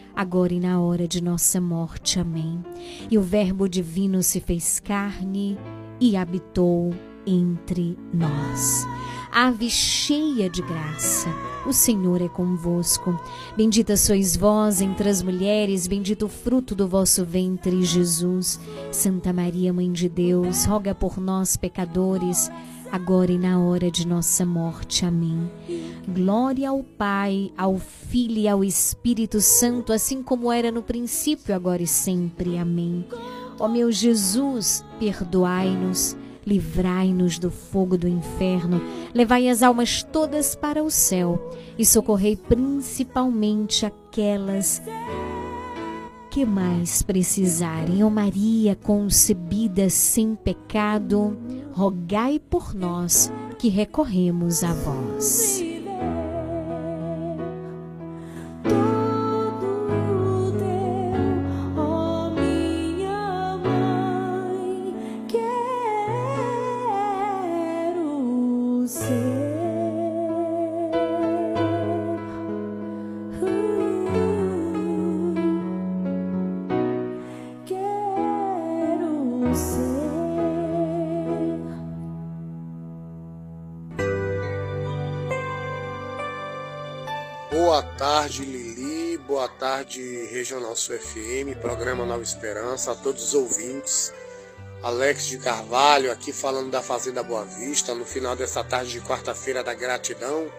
[0.15, 2.19] agora e na hora de nossa morte.
[2.19, 2.63] Amém.
[3.09, 5.57] E o Verbo divino se fez carne
[5.99, 6.93] e habitou
[7.25, 8.85] entre nós.
[9.31, 11.29] Ave cheia de graça,
[11.65, 13.17] o Senhor é convosco.
[13.55, 18.59] Bendita sois vós entre as mulheres, bendito o fruto do vosso ventre, Jesus.
[18.91, 22.51] Santa Maria, Mãe de Deus, roga por nós, pecadores,
[22.91, 25.05] agora e na hora de nossa morte.
[25.05, 25.49] Amém.
[26.07, 31.81] Glória ao Pai, ao Filho e ao Espírito Santo, assim como era no princípio, agora
[31.81, 32.57] e sempre.
[32.57, 33.05] Amém.
[33.59, 38.81] Ó meu Jesus, perdoai-nos livrai-nos do fogo do inferno,
[39.13, 44.81] levai as almas todas para o céu e socorrei principalmente aquelas
[46.31, 48.03] que mais precisarem.
[48.03, 51.37] Ó Maria, concebida sem pecado,
[51.73, 55.70] rogai por nós que recorremos a vós.
[87.51, 89.17] Boa tarde, Lili.
[89.17, 94.13] Boa tarde, Regional Sul FM, programa Nova Esperança, a todos os ouvintes.
[94.81, 99.63] Alex de Carvalho, aqui falando da Fazenda Boa Vista, no final dessa tarde de quarta-feira
[99.63, 100.51] da gratidão.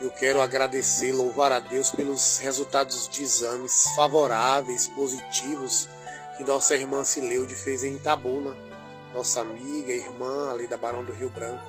[0.00, 5.88] Eu quero agradecer, louvar a Deus pelos resultados de exames favoráveis, positivos,
[6.40, 8.56] que nossa irmã Cileude fez em Itabuna,
[9.12, 11.62] nossa amiga, irmã ali da Barão do Rio Branco.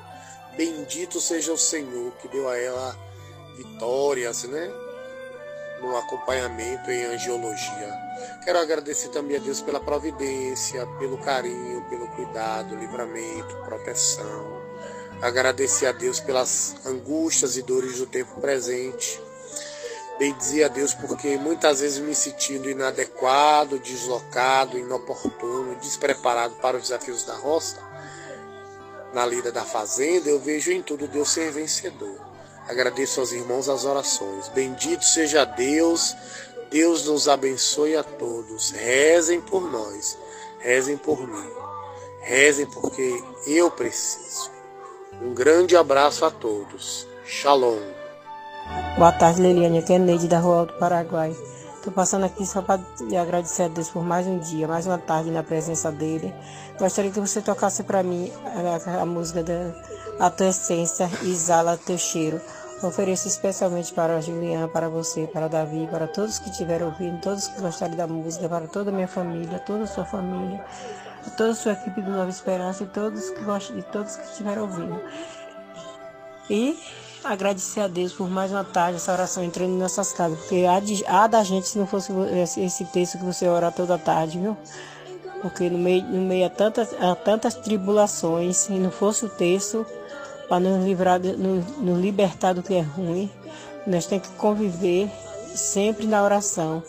[0.56, 2.98] Bendito seja o Senhor que deu a ela
[3.58, 4.72] vitórias, né?
[5.82, 7.94] No acompanhamento em angiologia.
[8.46, 14.62] Quero agradecer também a Deus pela providência, pelo carinho, pelo cuidado, livramento, proteção.
[15.22, 19.22] Agradecer a Deus pelas angústias e dores do tempo presente.
[20.22, 27.24] Bendizer a Deus porque muitas vezes me sentindo inadequado, deslocado, inoportuno, despreparado para os desafios
[27.24, 27.80] da roça,
[29.16, 32.20] na lida da fazenda, eu vejo em tudo Deus ser vencedor.
[32.68, 34.48] Agradeço aos irmãos as orações.
[34.50, 36.16] Bendito seja Deus.
[36.70, 38.70] Deus nos abençoe a todos.
[38.70, 40.20] Rezem por nós.
[40.60, 41.52] Rezem por mim.
[42.20, 44.52] Rezem porque eu preciso.
[45.20, 47.08] Um grande abraço a todos.
[47.26, 48.01] Shalom.
[48.98, 49.80] Boa tarde, Liliane.
[49.80, 51.36] Aqui é Neide da Rua do Paraguai.
[51.84, 52.80] Tô passando aqui só para
[53.20, 56.32] agradecer a Deus por mais um dia, mais uma tarde na presença dele.
[56.78, 59.74] Gostaria que você tocasse para mim a, a, música da
[60.20, 62.40] A Tua Essência, Exala Teu Cheiro.
[62.84, 67.48] Ofereço especialmente para a Juliana, para você, para Davi, para todos que estiveram ouvindo, todos
[67.48, 70.64] que gostaram da música, para toda a minha família, toda a sua família,
[71.38, 74.64] toda a sua equipe do Nova Esperança e todos que gostam, e todos que estiveram
[74.64, 75.02] ouvindo.
[76.50, 76.78] E
[77.24, 80.80] agradecer a Deus por mais uma tarde, essa oração entrando em nossas casas, porque há,
[80.80, 82.12] de, há da gente se não fosse
[82.58, 84.58] esse texto que você orar toda tarde, viu?
[85.42, 89.86] Porque no meio, no meio a, tantas, a tantas tribulações, se não fosse o texto,
[90.48, 93.30] para nos livrar, nos, nos libertar do que é ruim,
[93.88, 95.10] nós temos que conviver
[95.56, 96.84] sempre na oração,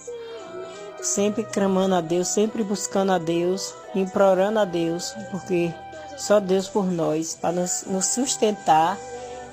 [1.01, 5.73] sempre clamando a Deus, sempre buscando a Deus, implorando a Deus, porque
[6.17, 8.99] só Deus por nós, para nos, nos sustentar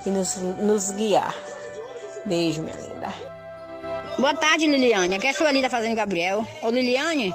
[0.06, 1.36] e nos, nos guiar.
[2.26, 3.14] Beijo, minha linda.
[4.18, 5.16] Boa tarde, Liliane.
[5.16, 6.46] Aqui é a sua linda Fazenda Gabriel.
[6.62, 7.34] Ô, Liliane,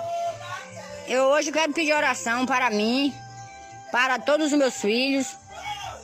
[1.08, 3.12] eu hoje quero pedir oração para mim,
[3.90, 5.36] para todos os meus filhos,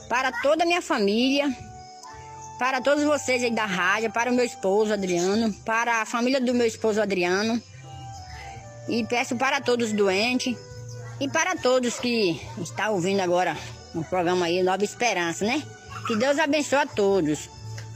[0.09, 1.55] para toda a minha família,
[2.59, 6.55] para todos vocês aí da rádio, para o meu esposo Adriano, para a família do
[6.55, 7.61] meu esposo Adriano.
[8.89, 10.57] E peço para todos doentes
[11.21, 13.57] e para todos que estão ouvindo agora
[13.95, 15.63] o programa aí Nova Esperança, né?
[16.07, 17.49] Que Deus abençoe a todos.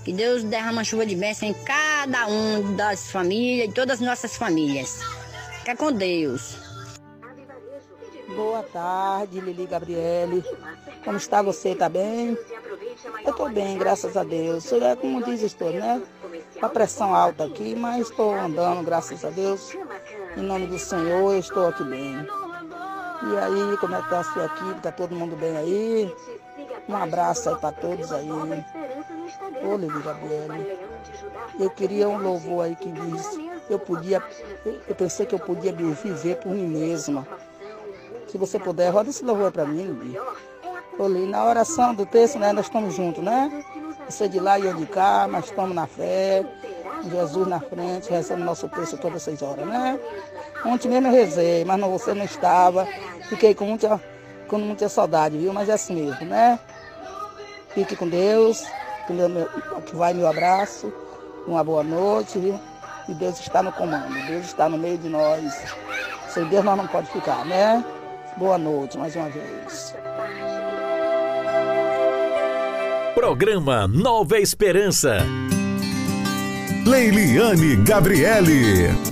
[0.04, 4.36] Que Deus derrama chuva de bênção em cada um das famílias, e todas as nossas
[4.36, 5.00] famílias.
[5.60, 6.58] Fica com Deus.
[8.36, 10.44] Boa tarde, Lili Gabriele.
[11.04, 11.74] Como está você?
[11.74, 12.36] Tá bem?
[13.24, 14.70] Eu estou bem, graças a Deus.
[14.72, 16.02] É como diz estou, né?
[16.60, 19.74] A pressão alta aqui, mas estou andando, graças a Deus.
[20.36, 22.14] Em nome do Senhor, estou aqui bem.
[22.14, 24.76] E aí, como é que está a sua equipe?
[24.76, 26.14] Está todo mundo bem aí?
[26.88, 28.28] Um abraço aí para todos aí.
[28.30, 30.78] Ô, Lili Gabriele.
[31.58, 33.38] Eu queria um louvor aí que diz,
[33.70, 34.22] eu podia,
[34.64, 37.26] eu pensei que eu podia viver por mim mesma.
[38.28, 40.18] Se você puder, roda esse louvor para mim, Lili.
[40.98, 43.64] Ô, Lili, na oração do texto, né, nós estamos juntos, né?
[44.08, 46.44] Você de lá e eu de cá, mas estamos na fé.
[47.10, 49.98] Jesus na frente, recebe nosso texto todas essas horas, né?
[50.64, 52.86] Ontem mesmo eu rezei, mas não, você não estava.
[53.28, 54.00] Fiquei com muita,
[54.48, 55.52] com muita saudade, viu?
[55.52, 56.58] Mas é assim mesmo, né?
[57.74, 58.64] Fique com Deus,
[59.84, 60.92] que, vai meu abraço,
[61.46, 62.38] uma boa noite?
[63.08, 65.52] E Deus está no comando, Deus está no meio de nós.
[66.28, 67.84] Sem Deus nós não pode ficar, né?
[68.36, 69.94] Boa noite mais uma vez.
[73.14, 75.18] Programa Nova Esperança.
[76.86, 79.03] Leiliane Gabriele.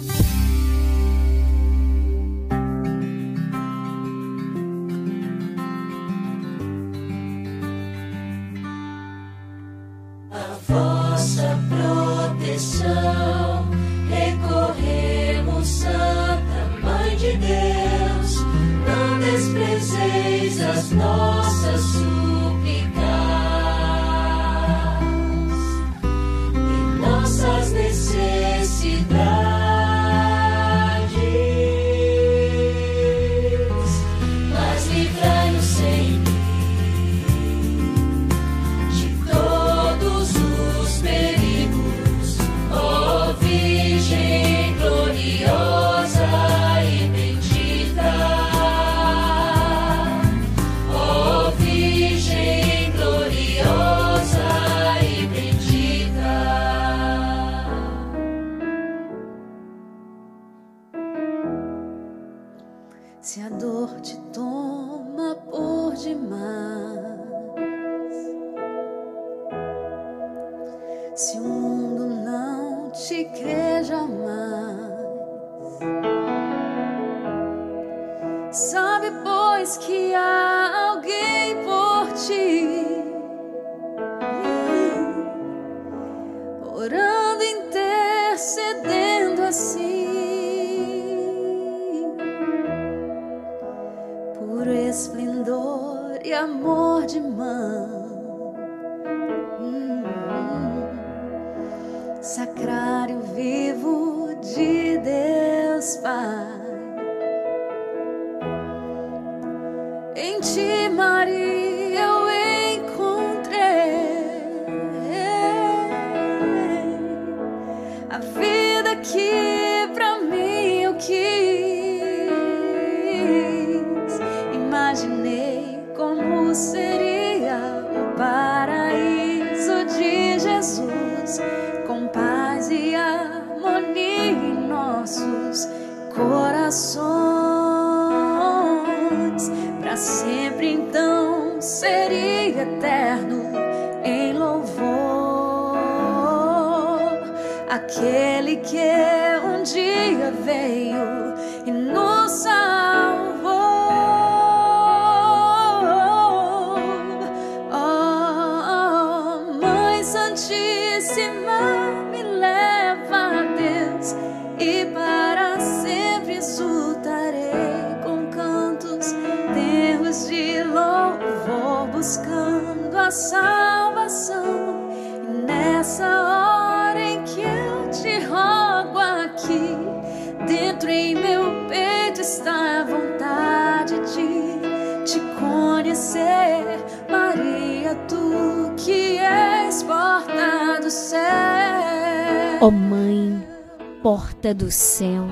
[194.54, 195.26] Do céu,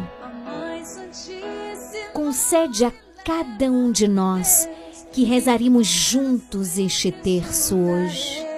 [2.13, 2.93] concede a
[3.25, 4.69] cada um de nós
[5.13, 8.51] que rezaremos juntos este terço hoje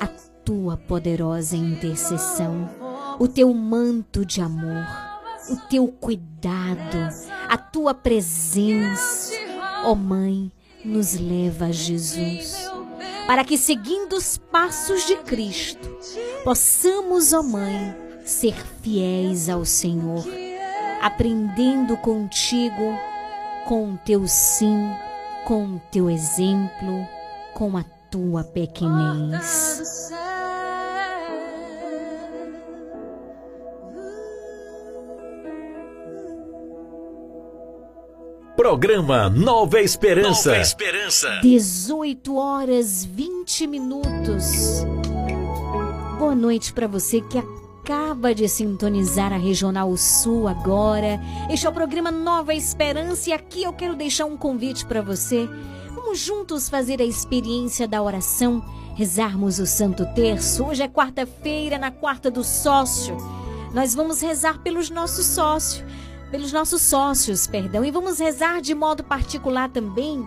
[0.00, 0.06] a
[0.44, 2.70] tua poderosa intercessão,
[3.18, 4.86] o teu manto de amor,
[5.50, 7.08] o teu cuidado,
[7.48, 9.34] a tua presença.
[9.84, 10.50] Ó Mãe,
[10.84, 12.54] nos leva a Jesus,
[13.26, 15.88] para que seguindo os passos de Cristo,
[16.42, 17.94] possamos, ó Mãe,
[18.30, 20.24] ser fiéis ao Senhor,
[21.02, 22.96] aprendendo contigo,
[23.66, 24.88] com o teu sim,
[25.44, 27.06] com o teu exemplo,
[27.52, 30.10] com a tua pequenez.
[38.56, 40.50] Programa Nova Esperança.
[40.50, 41.40] Nova Esperança.
[41.42, 44.84] 18 horas 20 minutos.
[46.18, 47.38] Boa noite para você que
[47.90, 51.20] acaba de sintonizar a Regional Sul agora.
[51.50, 55.48] Este é o programa Nova Esperança e aqui eu quero deixar um convite para você.
[55.92, 58.64] Vamos juntos fazer a experiência da oração,
[58.94, 60.64] rezarmos o Santo Terço.
[60.66, 63.16] Hoje é quarta-feira, na quarta do sócio.
[63.74, 65.84] Nós vamos rezar pelos nossos sócios,
[66.30, 70.24] pelos nossos sócios, perdão, e vamos rezar de modo particular também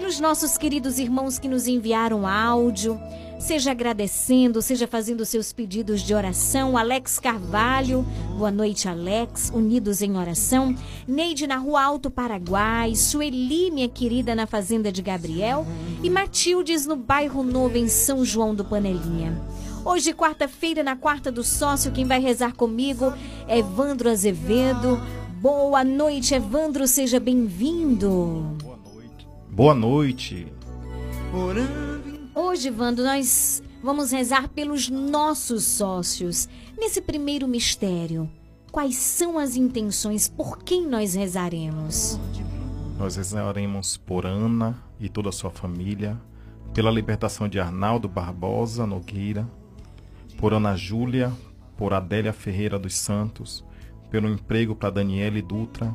[0.00, 2.98] pelos nossos queridos irmãos que nos enviaram áudio,
[3.38, 6.78] seja agradecendo, seja fazendo seus pedidos de oração.
[6.78, 8.02] Alex Carvalho,
[8.38, 10.74] boa noite, Alex, unidos em oração.
[11.06, 15.66] Neide na Rua Alto Paraguai, Sueli, minha querida, na Fazenda de Gabriel,
[16.02, 19.38] e Matildes no Bairro Novo, em São João do Panelinha.
[19.84, 23.12] Hoje, quarta-feira, na quarta do sócio, quem vai rezar comigo
[23.46, 24.98] é Evandro Azevedo.
[25.42, 28.69] Boa noite, Evandro, seja bem-vindo.
[29.52, 30.46] Boa noite.
[32.34, 36.48] Hoje, Vando, nós vamos rezar pelos nossos sócios.
[36.78, 38.30] Nesse primeiro mistério,
[38.70, 42.18] quais são as intenções por quem nós rezaremos?
[42.96, 46.16] Nós rezaremos por Ana e toda a sua família,
[46.72, 49.48] pela libertação de Arnaldo Barbosa Nogueira,
[50.38, 51.32] por Ana Júlia,
[51.76, 53.64] por Adélia Ferreira dos Santos,
[54.10, 55.94] pelo emprego para Daniele Dutra,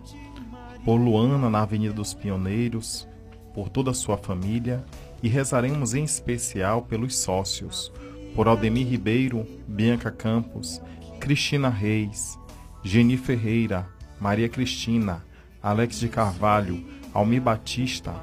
[0.83, 3.07] por Luana na Avenida dos Pioneiros,
[3.55, 4.83] por toda a sua família
[5.23, 7.89] e rezaremos em especial pelos sócios,
[8.35, 10.81] por Aldemir Ribeiro, Bianca Campos,
[11.21, 12.37] Cristina Reis,
[12.83, 13.87] Geni Ferreira,
[14.19, 15.25] Maria Cristina,
[15.63, 18.13] Alex de Carvalho, Almir Batista,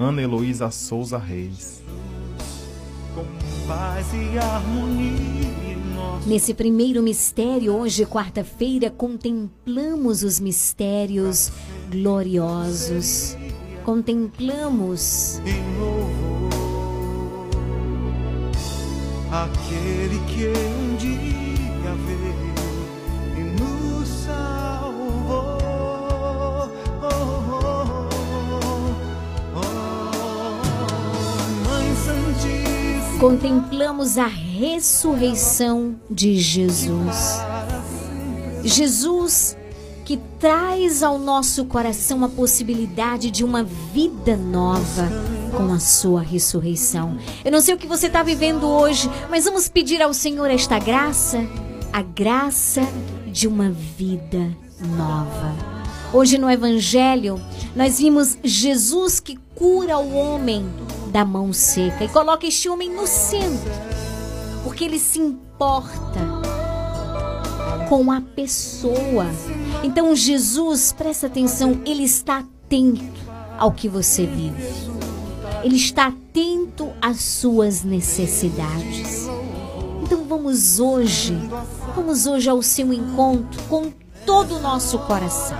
[0.00, 1.82] Ana Heloísa Souza Reis.
[6.26, 11.52] Nesse primeiro mistério, hoje, quarta-feira, contemplamos os mistérios
[11.90, 13.36] gloriosos.
[13.88, 15.40] Contemplamos
[19.32, 22.54] Aquele que um dia veio
[23.34, 25.58] e nos salvou.
[27.00, 28.08] Oh, oh,
[29.56, 29.62] oh.
[32.04, 33.18] Santíssima.
[33.18, 37.38] contemplamos a ressurreição de Jesus.
[38.62, 39.56] Jesus
[40.08, 45.06] que traz ao nosso coração a possibilidade de uma vida nova
[45.54, 47.18] com a sua ressurreição.
[47.44, 50.78] Eu não sei o que você está vivendo hoje, mas vamos pedir ao Senhor esta
[50.78, 51.46] graça,
[51.92, 52.80] a graça
[53.26, 54.50] de uma vida
[54.96, 55.54] nova.
[56.10, 57.38] Hoje no Evangelho,
[57.76, 60.66] nós vimos Jesus que cura o homem
[61.12, 63.70] da mão seca e coloca este homem no centro,
[64.64, 66.37] porque ele se importa
[67.88, 69.26] com a pessoa.
[69.82, 73.02] Então Jesus, presta atenção, ele está atento
[73.58, 74.62] ao que você vive.
[75.64, 79.26] Ele está atento às suas necessidades.
[80.02, 81.36] Então vamos hoje,
[81.96, 83.90] vamos hoje ao seu encontro com
[84.24, 85.58] todo o nosso coração.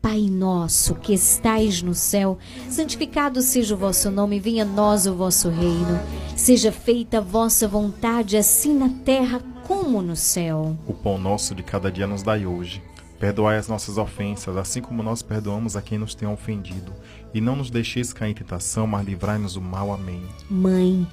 [0.00, 2.38] Pai nosso que estais no céu,
[2.70, 5.98] santificado seja o vosso nome, venha a nós o vosso reino.
[6.36, 10.76] Seja feita a vossa vontade, assim na terra como no céu.
[10.86, 12.82] O pão nosso de cada dia nos dai hoje.
[13.18, 16.92] Perdoai as nossas ofensas, assim como nós perdoamos a quem nos tem ofendido.
[17.32, 19.92] E não nos deixeis cair em tentação, mas livrai-nos do mal.
[19.92, 20.22] Amém.
[20.50, 21.06] Mãe,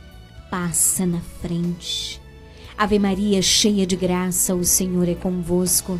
[0.50, 2.22] passa na frente.
[2.78, 6.00] Ave Maria, cheia de graça, o Senhor é convosco.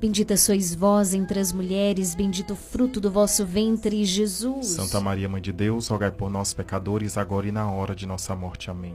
[0.00, 4.66] Bendita sois vós entre as mulheres, bendito o fruto do vosso ventre, Jesus.
[4.66, 8.34] Santa Maria, Mãe de Deus, rogai por nós, pecadores, agora e na hora de nossa
[8.34, 8.70] morte.
[8.70, 8.94] Amém.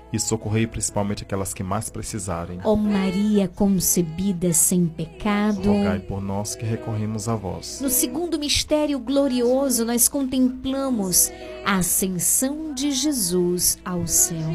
[0.11, 2.59] e socorrei principalmente aquelas que mais precisarem.
[2.63, 7.79] Ó Maria concebida sem pecado, rogai por nós que recorremos a vós.
[7.81, 11.31] No segundo mistério glorioso, nós contemplamos
[11.65, 14.49] a ascensão de Jesus ao céu.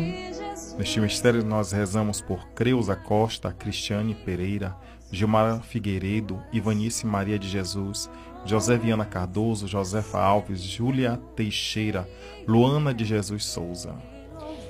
[0.79, 4.77] Neste mistério nós rezamos por Creuza Costa, Cristiane Pereira,
[5.11, 8.11] Gilmar Figueiredo, Ivanice Maria de Jesus,
[8.45, 12.09] José Viana Cardoso, Josefa Alves, Júlia Teixeira,
[12.47, 13.95] Luana de Jesus Souza.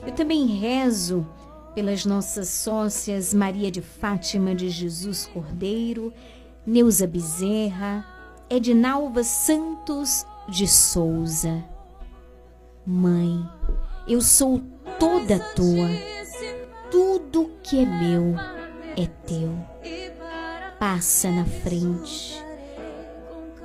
[0.07, 1.27] Eu também rezo
[1.75, 6.15] pelas nossas sócias Maria de Fátima de Jesus Cordeiro,
[6.65, 8.07] Neuza Bezerra,
[8.49, 11.65] Edinalva Santos de Souza.
[12.87, 13.45] Mãe,
[14.07, 14.63] eu sou
[14.99, 15.89] toda tua.
[16.89, 18.37] Tudo que é meu
[18.97, 19.53] é teu.
[20.79, 22.46] Passa na frente.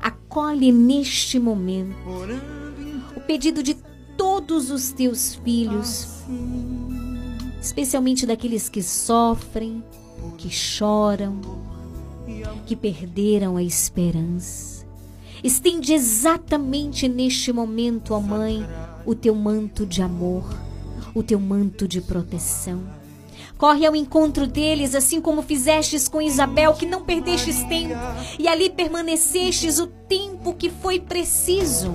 [0.00, 1.96] acolhe neste momento
[3.16, 3.76] o pedido de
[4.16, 6.24] todos os teus filhos,
[7.60, 9.82] especialmente daqueles que sofrem,
[10.36, 11.40] que choram,
[12.66, 14.86] que perderam a esperança.
[15.42, 18.66] Estende exatamente neste momento, ó Mãe,
[19.06, 20.44] o teu manto de amor,
[21.14, 22.97] o teu manto de proteção
[23.58, 27.96] Corre ao encontro deles, assim como fizestes com Isabel, que não perdestes tempo,
[28.38, 31.92] e ali permanecestes o tempo que foi preciso.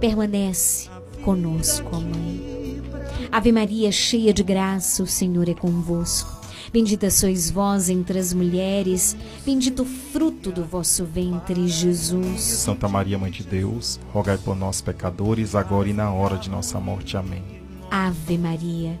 [0.00, 0.88] Permanece
[1.22, 2.82] conosco, ó Mãe.
[3.30, 6.38] Ave Maria, cheia de graça, o Senhor é convosco.
[6.72, 9.14] Bendita sois vós entre as mulheres,
[9.44, 12.40] bendito o fruto do vosso ventre, Jesus.
[12.40, 16.80] Santa Maria, Mãe de Deus, rogai por nós, pecadores, agora e na hora de nossa
[16.80, 17.16] morte.
[17.16, 17.42] Amém.
[17.90, 19.00] Ave Maria,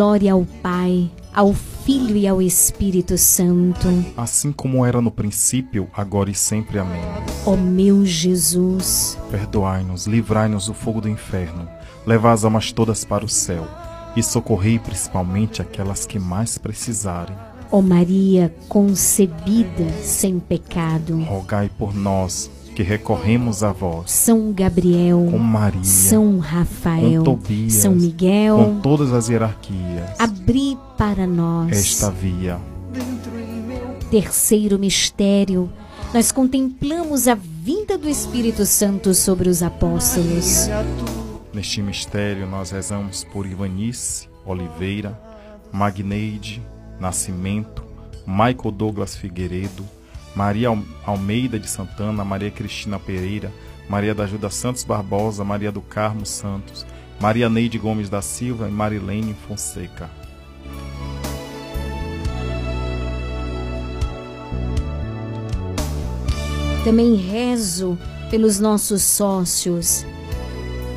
[0.00, 3.86] Glória ao Pai, ao Filho e ao Espírito Santo.
[4.16, 6.78] Assim como era no princípio, agora e sempre.
[6.78, 7.02] Amém.
[7.44, 11.68] Ó meu Jesus, Perdoai-nos, livrai-nos do fogo do inferno,
[12.06, 13.68] levai as almas todas para o céu
[14.16, 17.36] e socorrei principalmente aquelas que mais precisarem.
[17.70, 22.50] ó Maria concebida sem pecado, Rogai por nós
[22.80, 24.10] que recorremos a vós.
[24.10, 30.18] São Gabriel, com Maria, São Rafael, com Tobias, São Miguel, com todas as hierarquias.
[30.18, 32.58] abri para nós Esta via.
[34.10, 35.70] Terceiro mistério,
[36.14, 40.66] nós contemplamos a vinda do Espírito Santo sobre os apóstolos.
[41.52, 45.20] Neste mistério, nós rezamos por Ivanice Oliveira,
[45.70, 46.62] Magneide
[46.98, 47.84] Nascimento,
[48.26, 49.84] Michael Douglas Figueiredo,
[50.34, 50.68] Maria
[51.06, 53.52] Almeida de Santana, Maria Cristina Pereira,
[53.88, 56.86] Maria da Ajuda Santos Barbosa, Maria do Carmo Santos,
[57.20, 60.10] Maria Neide Gomes da Silva e Marilene Fonseca.
[66.84, 67.98] Também rezo
[68.30, 70.06] pelos nossos sócios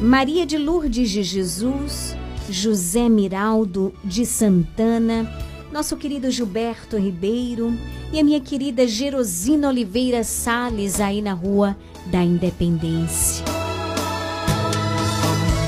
[0.03, 2.15] Maria de Lourdes de Jesus,
[2.49, 5.31] José Miraldo de Santana,
[5.73, 7.75] nosso querido Gilberto Ribeiro
[8.11, 11.75] e a minha querida Gerosina Oliveira Sales aí na Rua
[12.05, 13.43] da Independência.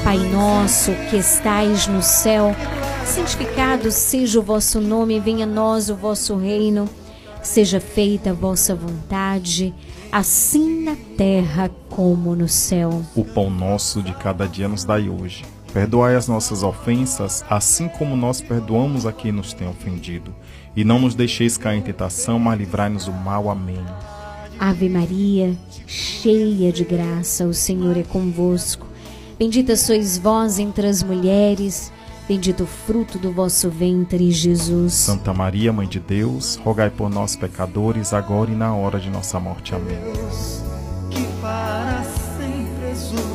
[0.04, 2.56] Pai nosso que estais no céu,
[3.04, 6.88] santificado seja o vosso nome, venha a nós o vosso reino,
[7.42, 9.74] seja feita a vossa vontade
[10.12, 13.02] assim na terra como no céu.
[13.16, 15.55] O pão nosso de cada dia nos dai hoje.
[15.76, 20.34] Perdoai as nossas ofensas, assim como nós perdoamos a quem nos tem ofendido.
[20.74, 23.50] E não nos deixeis cair em tentação, mas livrai-nos do mal.
[23.50, 23.84] Amém.
[24.58, 25.54] Ave Maria,
[25.86, 28.88] cheia de graça, o Senhor é convosco.
[29.38, 31.92] Bendita sois vós entre as mulheres,
[32.26, 34.94] bendito o fruto do vosso ventre, Jesus.
[34.94, 39.42] Santa Maria, Mãe de Deus, rogai por nós, pecadores, agora e na hora de nossa
[39.42, 39.76] morte.
[39.76, 40.00] Amém.
[41.10, 42.02] Que para
[42.38, 43.35] sempre contando.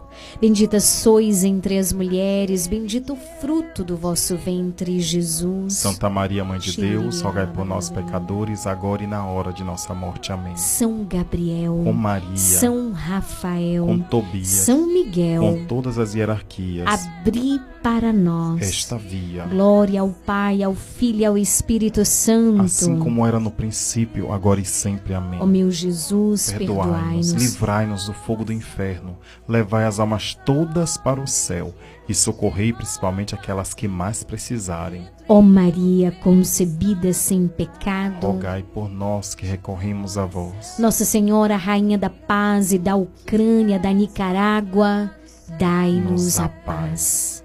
[0.39, 5.73] Bendita sois entre as mulheres, bendito o fruto do vosso ventre, Jesus.
[5.73, 9.93] Santa Maria, Mãe de Deus, rogai por nós, pecadores, agora e na hora de nossa
[9.93, 10.31] morte.
[10.31, 10.55] Amém.
[10.55, 17.59] São Gabriel, Com Maria, São Rafael, com Tobias, São Miguel, com todas as hierarquias, abri
[17.81, 19.45] para nós esta via.
[19.45, 22.61] Glória ao Pai, ao Filho e ao Espírito Santo.
[22.61, 25.13] Assim como era no princípio, agora e sempre.
[25.13, 25.39] Amém.
[25.41, 27.31] Ó meu Jesus, Perdoai-nos, perdoai-nos.
[27.31, 29.17] livrai-nos do fogo do inferno,
[29.47, 31.73] levai as almas todas para o céu
[32.09, 35.07] e socorrei principalmente aquelas que mais precisarem.
[35.27, 38.27] Ó Maria, concebida sem pecado.
[38.27, 40.77] Rogai por nós que recorremos a vós.
[40.77, 45.11] Nossa Senhora, Rainha da Paz e da Ucrânia, da Nicarágua,
[45.57, 47.43] dai-nos Nos a a paz.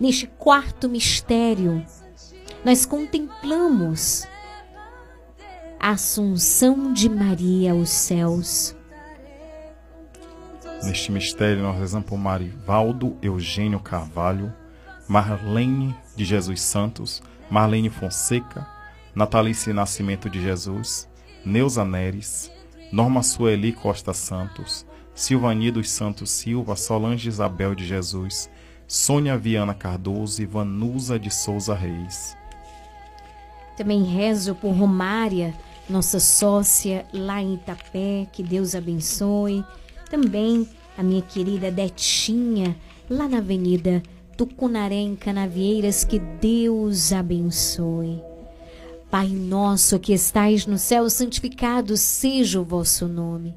[0.00, 1.84] Neste quarto mistério,
[2.64, 4.26] nós contemplamos
[5.78, 8.76] a Assunção de Maria aos céus.
[10.82, 14.52] Neste mistério, nós rezamos por Marivaldo Eugênio Carvalho,
[15.06, 18.66] Marlene de Jesus Santos, Marlene Fonseca,
[19.14, 21.06] Natalice Nascimento de Jesus,
[21.44, 22.50] Neuza Neres,
[22.90, 28.48] Norma Sueli Costa Santos, Silvani dos Santos Silva, Solange Isabel de Jesus,
[28.88, 32.36] Sônia Viana Cardoso e Vanusa de Souza Reis.
[33.76, 35.54] Também rezo por Romária,
[35.88, 39.64] nossa sócia lá em Itapé, que Deus abençoe.
[40.10, 40.68] Também
[40.98, 42.76] a minha querida Detinha,
[43.08, 44.02] lá na Avenida
[44.36, 48.20] Tucunaré, em Canavieiras, que Deus abençoe.
[49.10, 53.54] Pai nosso que estais no céu, santificado seja o vosso nome.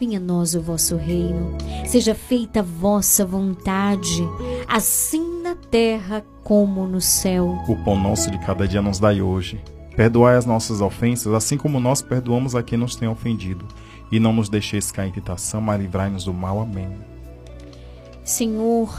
[0.00, 1.56] Venha a nós o vosso reino.
[1.86, 4.22] Seja feita a vossa vontade,
[4.68, 7.58] assim na terra como no céu.
[7.68, 9.60] O pão nosso de cada dia nos dai hoje.
[9.94, 13.66] Perdoai as nossas ofensas, assim como nós perdoamos a quem nos tem ofendido.
[14.12, 16.60] E não nos deixeis cair em tentação, mas livrai-nos do mal.
[16.60, 16.94] Amém.
[18.22, 18.94] Senhor,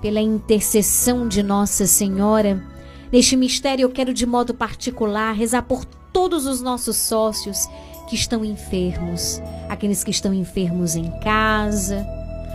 [0.00, 2.64] pela intercessão de Nossa Senhora,
[3.12, 7.68] neste mistério eu quero de modo particular rezar por todos os nossos sócios
[8.08, 12.06] que estão enfermos, aqueles que estão enfermos em casa,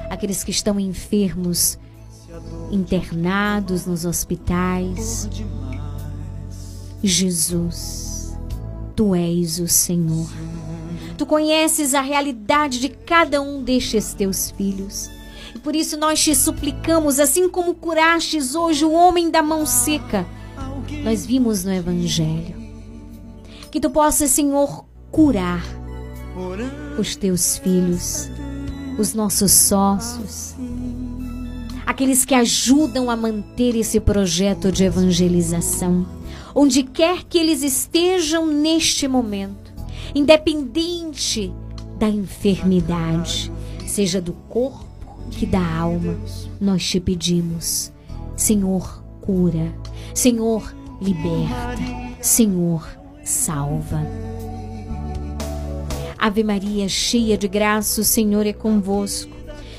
[0.10, 1.78] aqueles que estão enfermos
[2.72, 5.30] internados nos hospitais.
[7.02, 8.38] Jesus,
[8.96, 10.28] tu és o Senhor.
[11.20, 15.10] Tu conheces a realidade de cada um destes teus filhos.
[15.54, 20.26] E por isso nós te suplicamos, assim como curastes hoje o homem da mão seca,
[21.04, 22.56] nós vimos no Evangelho.
[23.70, 25.62] Que tu possas, Senhor, curar
[26.98, 28.30] os teus filhos,
[28.98, 30.56] os nossos sócios,
[31.86, 36.08] aqueles que ajudam a manter esse projeto de evangelização,
[36.56, 39.59] onde quer que eles estejam neste momento,
[40.14, 41.54] independente
[41.98, 43.52] da enfermidade,
[43.86, 44.86] seja do corpo
[45.32, 46.18] que da alma,
[46.60, 47.92] nós te pedimos,
[48.36, 49.74] Senhor, cura,
[50.14, 51.84] Senhor, liberta,
[52.22, 52.88] Senhor,
[53.24, 54.02] salva.
[56.18, 59.39] Ave Maria, cheia de graça, o Senhor é convosco.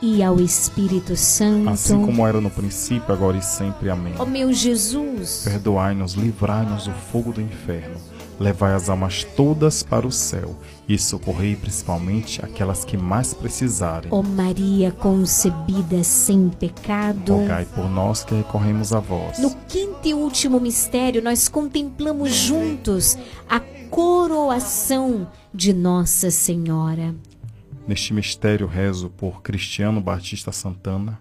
[0.00, 1.70] e ao Espírito Santo.
[1.70, 3.90] Assim como era no princípio, agora e sempre.
[3.90, 4.14] Amém.
[4.18, 7.96] Ó meu Jesus, perdoai-nos, livrai-nos do fogo do inferno,
[8.38, 10.56] levai as almas todas para o céu
[10.88, 14.10] e socorrei principalmente aquelas que mais precisarem.
[14.12, 19.38] Ó Maria concebida sem pecado, rogai por nós que recorremos a vós.
[19.38, 23.16] No quinto e último mistério, nós contemplamos juntos
[23.48, 23.60] a
[23.90, 27.14] coroação de Nossa Senhora.
[27.86, 31.20] Neste mistério rezo por Cristiano Batista Santana,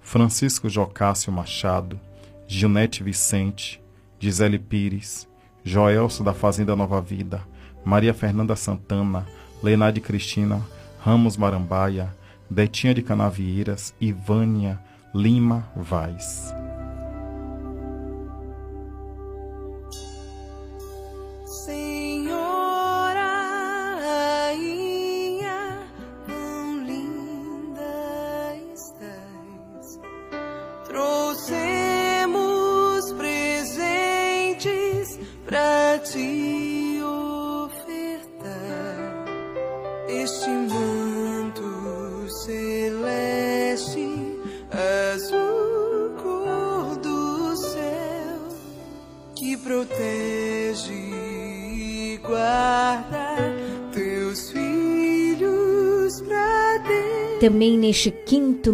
[0.00, 2.00] Francisco Jocássio Machado,
[2.48, 3.80] Gilnete Vicente,
[4.18, 5.28] Gisele Pires,
[5.62, 7.46] Joelso da Fazenda Nova Vida,
[7.84, 9.26] Maria Fernanda Santana,
[9.62, 10.60] Lenade Cristina,
[11.00, 12.14] Ramos Marambaia,
[12.48, 14.80] Betinha de Canavieiras e Vânia
[15.14, 16.52] Lima Vaz.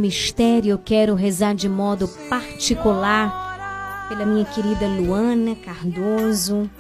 [0.06, 6.70] Mistério eu quero rezar de modo particular pela minha querida Luana Cardoso.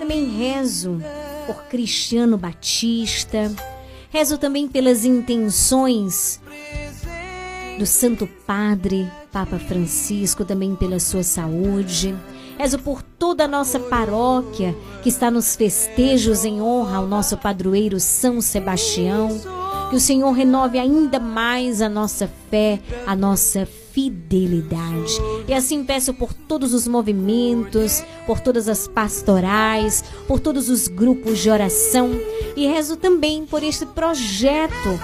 [0.00, 1.00] Também rezo
[1.46, 3.52] por Cristiano Batista.
[4.10, 6.40] Rezo também pelas intenções
[7.78, 12.16] do Santo Padre, Papa Francisco, também pela sua saúde.
[12.58, 18.00] Rezo por toda a nossa paróquia que está nos festejos em honra ao nosso padroeiro
[18.00, 19.61] São Sebastião.
[19.92, 25.12] Que o Senhor renove ainda mais a nossa fé, a nossa fidelidade.
[25.46, 31.40] E assim peço por todos os movimentos, por todas as pastorais, por todos os grupos
[31.40, 32.10] de oração
[32.56, 34.98] e rezo também por este projeto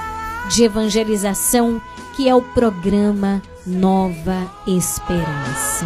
[0.48, 1.82] de evangelização
[2.16, 5.85] que é o programa Nova Esperança.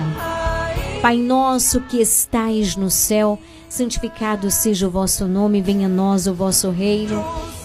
[1.02, 3.36] Pai nosso que estais no céu,
[3.68, 7.24] santificado seja o vosso nome, venha a nós o vosso reino,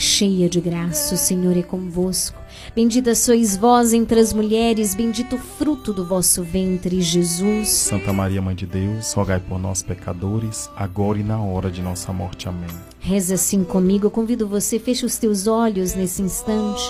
[0.00, 2.40] cheia de graça, o Senhor é convosco.
[2.74, 7.68] Bendita sois vós entre as mulheres, bendito o fruto do vosso ventre, Jesus.
[7.68, 12.12] Santa Maria, Mãe de Deus, rogai por nós, pecadores, agora e na hora de nossa
[12.12, 12.48] morte.
[12.48, 12.70] Amém.
[12.98, 16.82] Reza assim comigo, eu convido você, feche os teus olhos nesse instante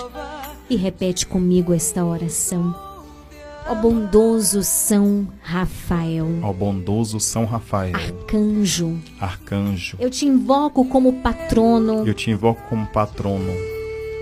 [0.69, 2.90] e repete comigo esta oração.
[3.67, 6.27] Ó bondoso São Rafael.
[6.41, 7.95] Ó bondoso São Rafael.
[7.95, 8.99] Arcanjo.
[9.19, 9.97] Arcanjo.
[9.99, 12.05] Eu te invoco como patrono.
[12.05, 13.51] Eu te invoco como patrono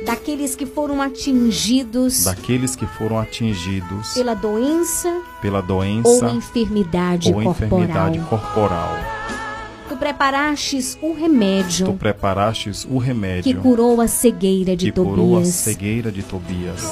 [0.06, 7.44] daqueles que foram atingidos daqueles que foram atingidos pela doença pela doença ou enfermidade ou
[7.44, 7.66] corporal.
[7.68, 8.92] enfermidade corporal.
[9.90, 11.88] Tu preparastes o remédio.
[11.88, 15.16] Tu preparastes o remédio que curou a cegueira de que Tobias.
[15.16, 16.84] curou a cegueira de Tobias.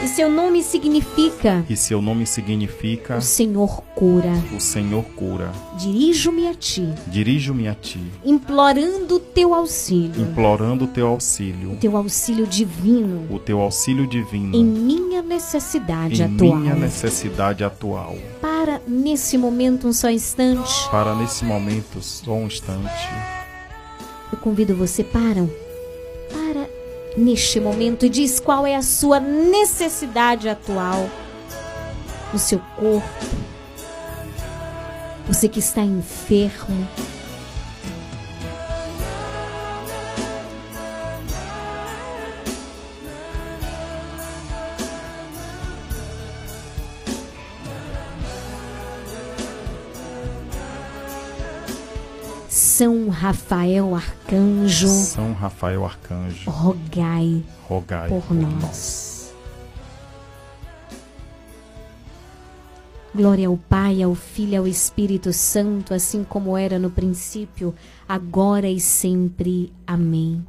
[0.00, 4.32] E seu nome significa E seu nome significa o Senhor cura.
[4.56, 5.50] O Senhor cura.
[5.76, 6.88] Dirijo-me a ti.
[7.08, 8.00] Dirijo-me a ti.
[8.24, 10.22] Implorando teu auxílio.
[10.22, 11.76] Implorando teu auxílio.
[11.80, 13.26] Teu auxílio divino.
[13.28, 14.56] O teu auxílio divino.
[14.56, 16.56] Em minha necessidade em atual.
[16.56, 18.16] minha necessidade atual.
[18.40, 20.88] Para nesse momento um só instante.
[20.90, 23.08] Para nesse momento só um instante.
[24.32, 25.44] Eu convido você para
[26.32, 26.68] para
[27.18, 31.08] neste momento e diz qual é a sua necessidade atual
[32.32, 33.26] no seu corpo.
[35.26, 36.88] Você que está enfermo.
[52.78, 59.34] São Rafael Arcanjo, São Rafael Arcanjo, rogai, rogai por nós.
[63.12, 67.74] Glória ao Pai, ao Filho e ao Espírito Santo, assim como era no princípio,
[68.08, 69.72] agora e sempre.
[69.84, 70.46] Amém.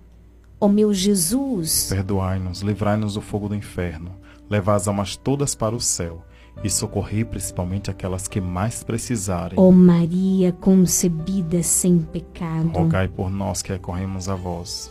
[0.61, 4.11] Ó meu Jesus, Perdoai-nos, livrai-nos do fogo do inferno,
[4.47, 6.23] levai as almas todas para o céu
[6.63, 9.57] e socorrei principalmente aquelas que mais precisarem.
[9.57, 14.89] ó Maria concebida sem pecado, Rogai por nós que recorremos a vós.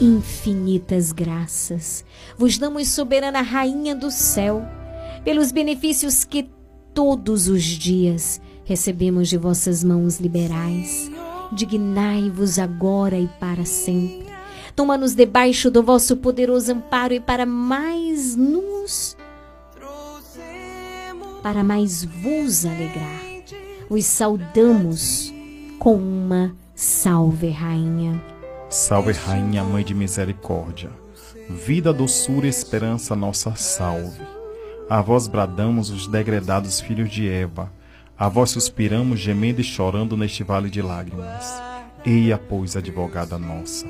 [0.00, 2.04] infinitas graças
[2.36, 4.62] vos damos, soberana Rainha do céu,
[5.24, 6.48] pelos benefícios que
[6.94, 11.10] todos os dias recebemos de vossas mãos liberais.
[11.52, 14.26] Dignai-vos agora e para sempre.
[14.74, 19.16] Toma-nos debaixo do vosso poderoso amparo e para mais nos
[21.46, 23.22] para mais vos alegrar.
[23.88, 25.32] Os saudamos
[25.78, 28.20] com uma salve, rainha.
[28.68, 30.90] Salve, Rainha, Mãe de Misericórdia.
[31.48, 34.20] Vida, doçura e esperança, nossa salve.
[34.90, 37.70] A vós bradamos os degredados filhos de Eva.
[38.18, 41.62] A vós suspiramos, gemendo e chorando neste vale de lágrimas.
[42.04, 43.86] Eia, pois, advogada nossa.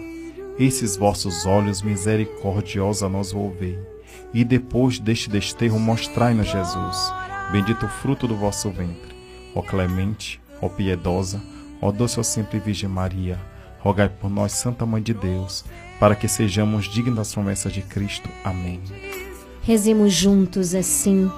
[0.59, 3.79] Esses vossos olhos misericordiosa nos volvei.
[4.35, 7.26] E depois deste desterro mostrai-nos Jesus.
[7.53, 9.15] Bendito o fruto do vosso ventre.
[9.55, 11.41] Ó clemente, ó piedosa,
[11.81, 13.39] ó doce, ó sempre Virgem Maria
[13.87, 15.65] rogai por nós, Santa Mãe de Deus,
[16.01, 18.29] para que sejamos dignos das promessas de Cristo.
[18.45, 18.81] Amém.
[19.63, 21.31] Rezemos juntos assim.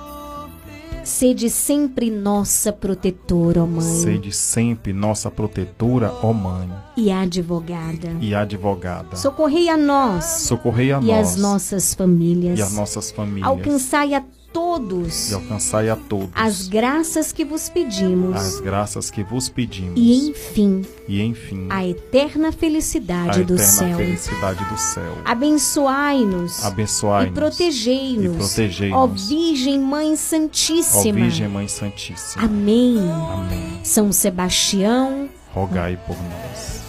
[1.05, 8.16] Sede sempre nossa protetora, ó Mãe, Sede sempre nossa protetora, ó Mãe e advogada.
[8.20, 9.16] e advogada.
[9.16, 12.59] Socorrei a nós Socorrei a e nós as nossas famílias.
[12.59, 13.47] e as nossas famílias.
[13.47, 14.22] Alcançai a
[14.53, 18.37] todos e alcançai a todos as graças que vos pedimos.
[18.37, 19.95] as graças que vos pedimos.
[19.97, 23.97] E enfim, E enfim, a eterna a felicidade do eterna céu.
[23.97, 25.19] felicidade do céu.
[25.25, 28.99] Abençoai-nos Abençoai-nos e protegei-nos, e protegei-nos.
[28.99, 31.12] ó Virgem Mãe Ó Santíssima.
[31.15, 32.45] Virgem Mãe Santíssima.
[32.45, 32.99] Amém.
[33.33, 33.81] Amém.
[33.85, 36.81] São Sebastião, Rogai por nós.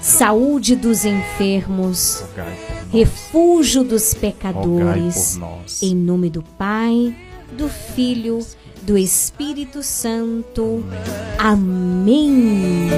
[0.00, 2.81] saúde dos enfermos, Rogai por nós.
[2.92, 5.40] Refúgio dos pecadores.
[5.80, 7.16] Em nome do Pai,
[7.56, 8.38] do Filho,
[8.82, 10.84] do Espírito Santo.
[11.38, 12.90] Amém.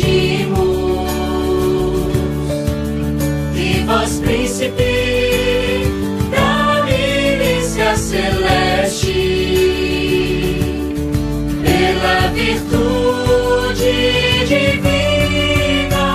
[0.00, 1.10] Pedimos.
[3.86, 5.84] Vós, príncipe
[6.30, 9.12] da milícia celeste,
[11.64, 13.92] pela virtude
[14.46, 16.08] divina,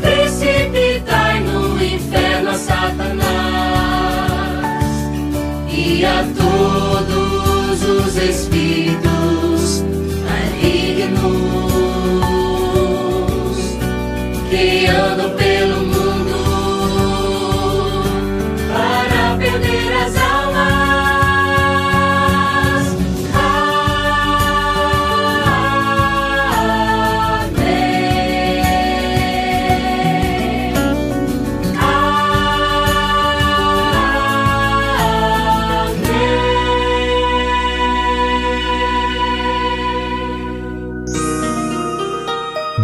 [0.00, 2.98] precipitai no inferno a Satanás
[5.70, 8.57] e a todos os espíritos
[14.88, 16.38] andam pelo mundo
[18.72, 20.58] para perder as almas.
[27.44, 27.78] Amém.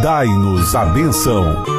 [0.02, 1.73] Dai-nos a benção.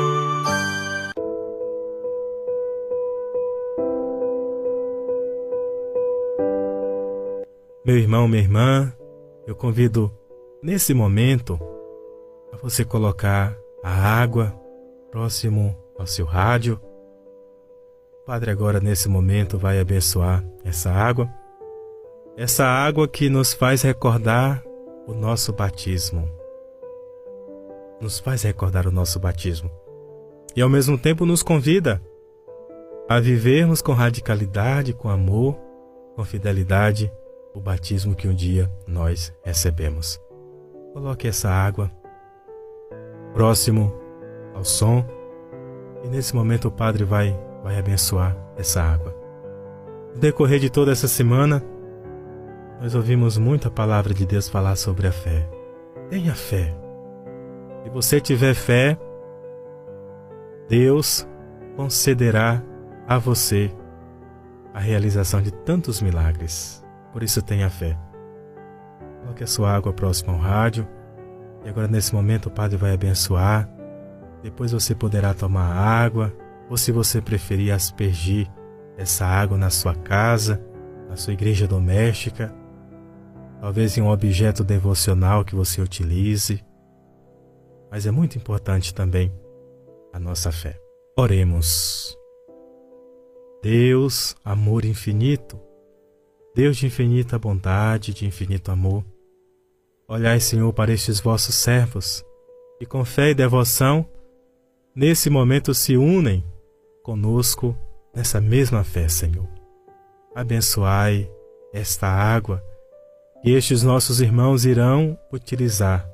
[7.95, 8.93] Meu irmão, minha irmã,
[9.47, 10.11] eu convido
[10.61, 11.57] nesse momento
[12.51, 14.53] a você colocar a água
[15.09, 16.77] próximo ao seu rádio.
[18.21, 21.29] O Padre agora nesse momento vai abençoar essa água.
[22.35, 24.61] Essa água que nos faz recordar
[25.07, 26.29] o nosso batismo.
[28.01, 29.71] Nos faz recordar o nosso batismo.
[30.53, 32.01] E ao mesmo tempo nos convida
[33.07, 35.57] a vivermos com radicalidade, com amor,
[36.13, 37.09] com fidelidade
[37.55, 40.19] o batismo que um dia nós recebemos.
[40.93, 41.89] Coloque essa água
[43.33, 43.93] próximo
[44.53, 45.05] ao som
[46.03, 49.15] e nesse momento o Padre vai, vai abençoar essa água.
[50.13, 51.63] No decorrer de toda essa semana,
[52.79, 55.49] nós ouvimos muita palavra de Deus falar sobre a fé.
[56.09, 56.75] Tenha fé.
[57.83, 58.97] Se você tiver fé,
[60.69, 61.27] Deus
[61.75, 62.61] concederá
[63.07, 63.71] a você
[64.73, 66.84] a realização de tantos milagres.
[67.15, 67.97] Por isso tenha fé.
[69.21, 70.85] Coloque a sua água próxima ao rádio.
[71.63, 73.69] E agora, nesse momento, o Padre vai abençoar.
[74.43, 76.35] Depois você poderá tomar água,
[76.69, 78.51] ou se você preferir, aspergir
[78.97, 80.61] essa água na sua casa,
[81.07, 82.53] na sua igreja doméstica,
[83.61, 86.61] talvez em um objeto devocional que você utilize.
[87.89, 89.33] Mas é muito importante também
[90.11, 90.77] a nossa fé.
[91.17, 92.13] Oremos.
[93.63, 95.57] Deus, amor infinito,
[96.55, 99.03] Deus de infinita bondade, de infinito amor,
[100.07, 102.23] olhai, Senhor, para estes vossos servos,
[102.79, 104.07] que com fé e devoção,
[104.95, 106.41] nesse momento se unem
[107.03, 107.77] conosco
[108.15, 109.49] nessa mesma fé, Senhor.
[110.33, 111.29] Abençoai
[111.73, 112.63] esta água
[113.41, 116.09] que estes nossos irmãos irão utilizar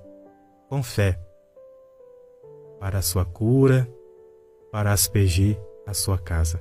[0.68, 1.20] com fé
[2.80, 3.88] para a sua cura,
[4.72, 5.56] para aspergir
[5.86, 6.60] a sua casa.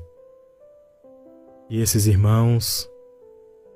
[1.70, 2.89] E esses irmãos,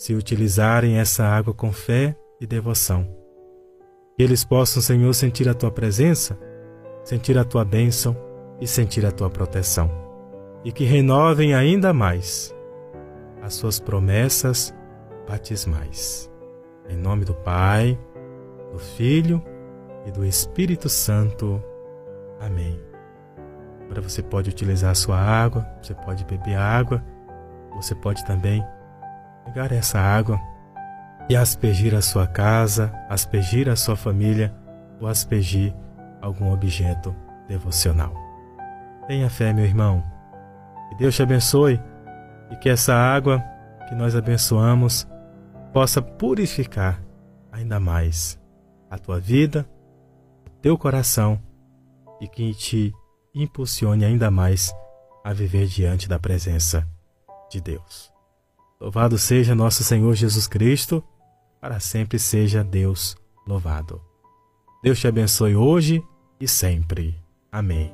[0.04, 3.08] se utilizarem essa água com fé e devoção,
[4.14, 6.38] que eles possam, Senhor, sentir a tua presença,
[7.02, 8.14] sentir a tua bênção
[8.60, 9.90] e sentir a tua proteção,
[10.62, 12.54] e que renovem ainda mais
[13.40, 14.74] as suas promessas
[15.26, 16.30] batismais.
[16.86, 17.98] Em nome do Pai,
[18.72, 19.42] do Filho
[20.04, 21.64] e do Espírito Santo.
[22.38, 22.78] Amém.
[23.86, 27.02] Agora você pode utilizar a sua água, você pode beber água,
[27.74, 28.62] você pode também
[29.44, 30.40] pegar essa água
[31.28, 34.54] e aspergir a sua casa, aspergir a sua família
[35.00, 35.74] ou aspergir
[36.20, 37.14] algum objeto
[37.48, 38.14] devocional.
[39.06, 40.02] Tenha fé, meu irmão.
[40.88, 41.80] Que Deus te abençoe
[42.50, 43.42] e que essa água
[43.88, 45.06] que nós abençoamos
[45.72, 47.02] possa purificar
[47.50, 48.38] ainda mais
[48.90, 49.68] a tua vida,
[50.46, 51.40] o teu coração
[52.20, 52.92] e que te
[53.34, 54.74] impulsione ainda mais
[55.24, 56.86] a viver diante da presença
[57.50, 58.13] de Deus.
[58.80, 61.02] Louvado seja nosso Senhor Jesus Cristo,
[61.60, 64.00] para sempre seja Deus louvado.
[64.82, 66.02] Deus te abençoe hoje
[66.40, 67.18] e sempre.
[67.50, 67.92] Amém.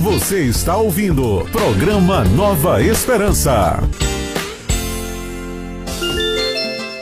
[0.00, 3.76] Você está ouvindo programa Nova Esperança.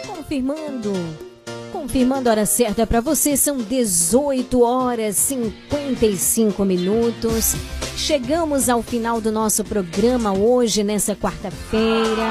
[0.07, 1.28] Confirmando.
[1.79, 7.55] Confirmando a hora certa para você, são 18 horas 55 minutos.
[7.97, 12.29] Chegamos ao final do nosso programa hoje, nessa quarta-feira.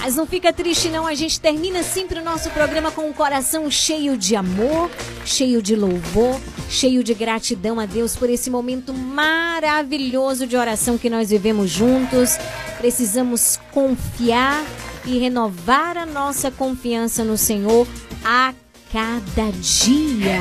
[0.00, 3.68] Mas não fica triste não, a gente termina sempre o nosso programa com um coração
[3.68, 4.88] cheio de amor,
[5.24, 6.40] cheio de louvor,
[6.70, 12.38] cheio de gratidão a Deus por esse momento maravilhoso de oração que nós vivemos juntos.
[12.78, 14.64] Precisamos confiar
[15.08, 17.86] e renovar a nossa confiança no Senhor
[18.22, 18.52] a
[18.92, 20.38] cada dia.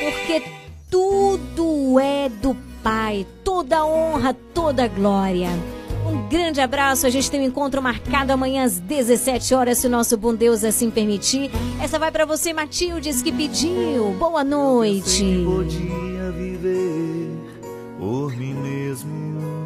[0.00, 0.42] Porque
[0.88, 5.48] tudo é do Pai, toda honra, toda glória.
[6.06, 7.04] Um grande abraço.
[7.04, 10.62] A gente tem um encontro marcado amanhã às 17 horas, se o nosso bom Deus
[10.62, 11.50] assim permitir.
[11.82, 14.12] Essa vai para você, Matildes, que pediu.
[14.20, 15.24] Boa noite.
[15.24, 17.36] Eu podia viver
[17.98, 19.65] por mim mesmo.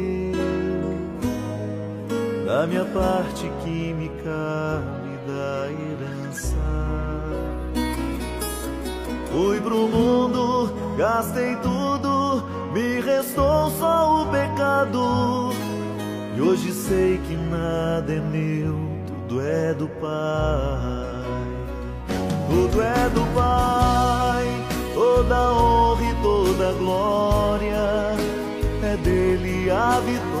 [2.51, 4.09] Da minha parte que me
[5.25, 6.57] da herança.
[9.31, 15.53] Fui pro mundo, gastei tudo, me restou só o pecado.
[16.35, 20.11] E hoje sei que nada é meu, tudo é do Pai.
[22.49, 24.45] Tudo é do Pai,
[24.93, 28.13] toda honra e toda glória.
[28.83, 30.40] É dele a vitória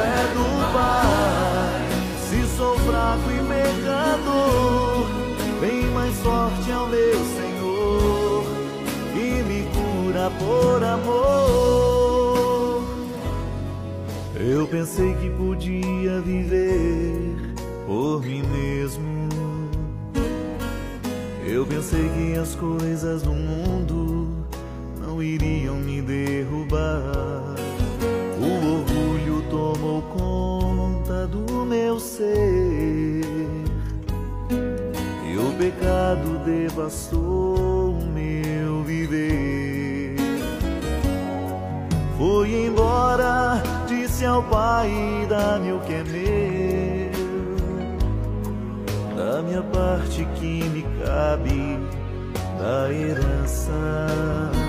[0.00, 1.88] é do Pai.
[2.28, 5.06] Se sou fraco e pecador,
[5.60, 8.44] vem mais forte é ao meu Senhor
[9.14, 11.58] e me cura por amor.
[14.34, 17.54] Eu pensei que podia viver
[17.86, 19.28] por mim mesmo.
[21.44, 24.28] Eu pensei que as coisas do mundo
[25.00, 27.47] não iriam me derrubar.
[32.18, 33.22] Ser.
[35.24, 40.16] E o pecado devastou o meu viver.
[42.16, 44.90] Fui embora, disse ao pai:
[45.28, 47.08] dá-me o que é meu.
[49.16, 51.78] Da minha parte que me cabe
[52.58, 54.67] da herança.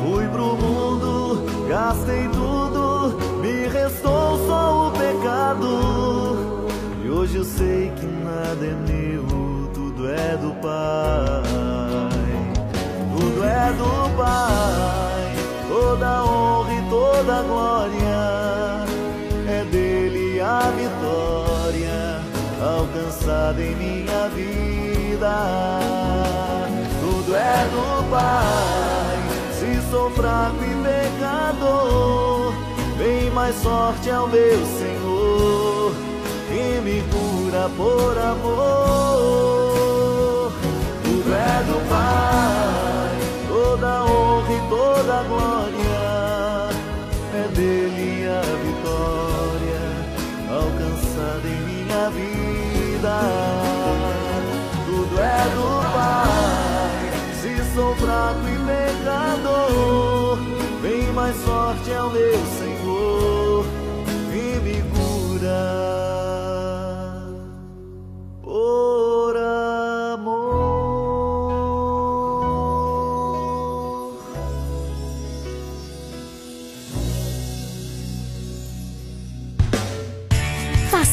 [0.00, 6.68] Fui pro mundo, gastei tudo, me restou só o pecado.
[7.04, 9.24] E hoje eu sei que nada é meu,
[9.74, 11.42] tudo é do Pai.
[13.18, 15.34] Tudo é do Pai,
[15.68, 18.84] toda honra e toda glória.
[19.48, 22.20] É dele a vitória
[22.62, 25.80] alcançada em minha vida.
[27.00, 29.07] Tudo é do Pai.
[29.90, 32.52] Sou fraco e pecador,
[32.98, 35.94] bem mais sorte ao meu Senhor,
[36.46, 39.42] que me cura por amor.
[41.02, 46.68] Tudo é do Pai, toda honra e toda glória,
[47.34, 49.84] é dele a vitória
[50.50, 53.16] alcançada em minha vida.
[54.84, 57.08] Tudo é do Pai,
[57.40, 58.57] se sou fraco e
[58.98, 60.38] pecador,
[60.82, 62.67] bem mais sorte ao meu Senhor,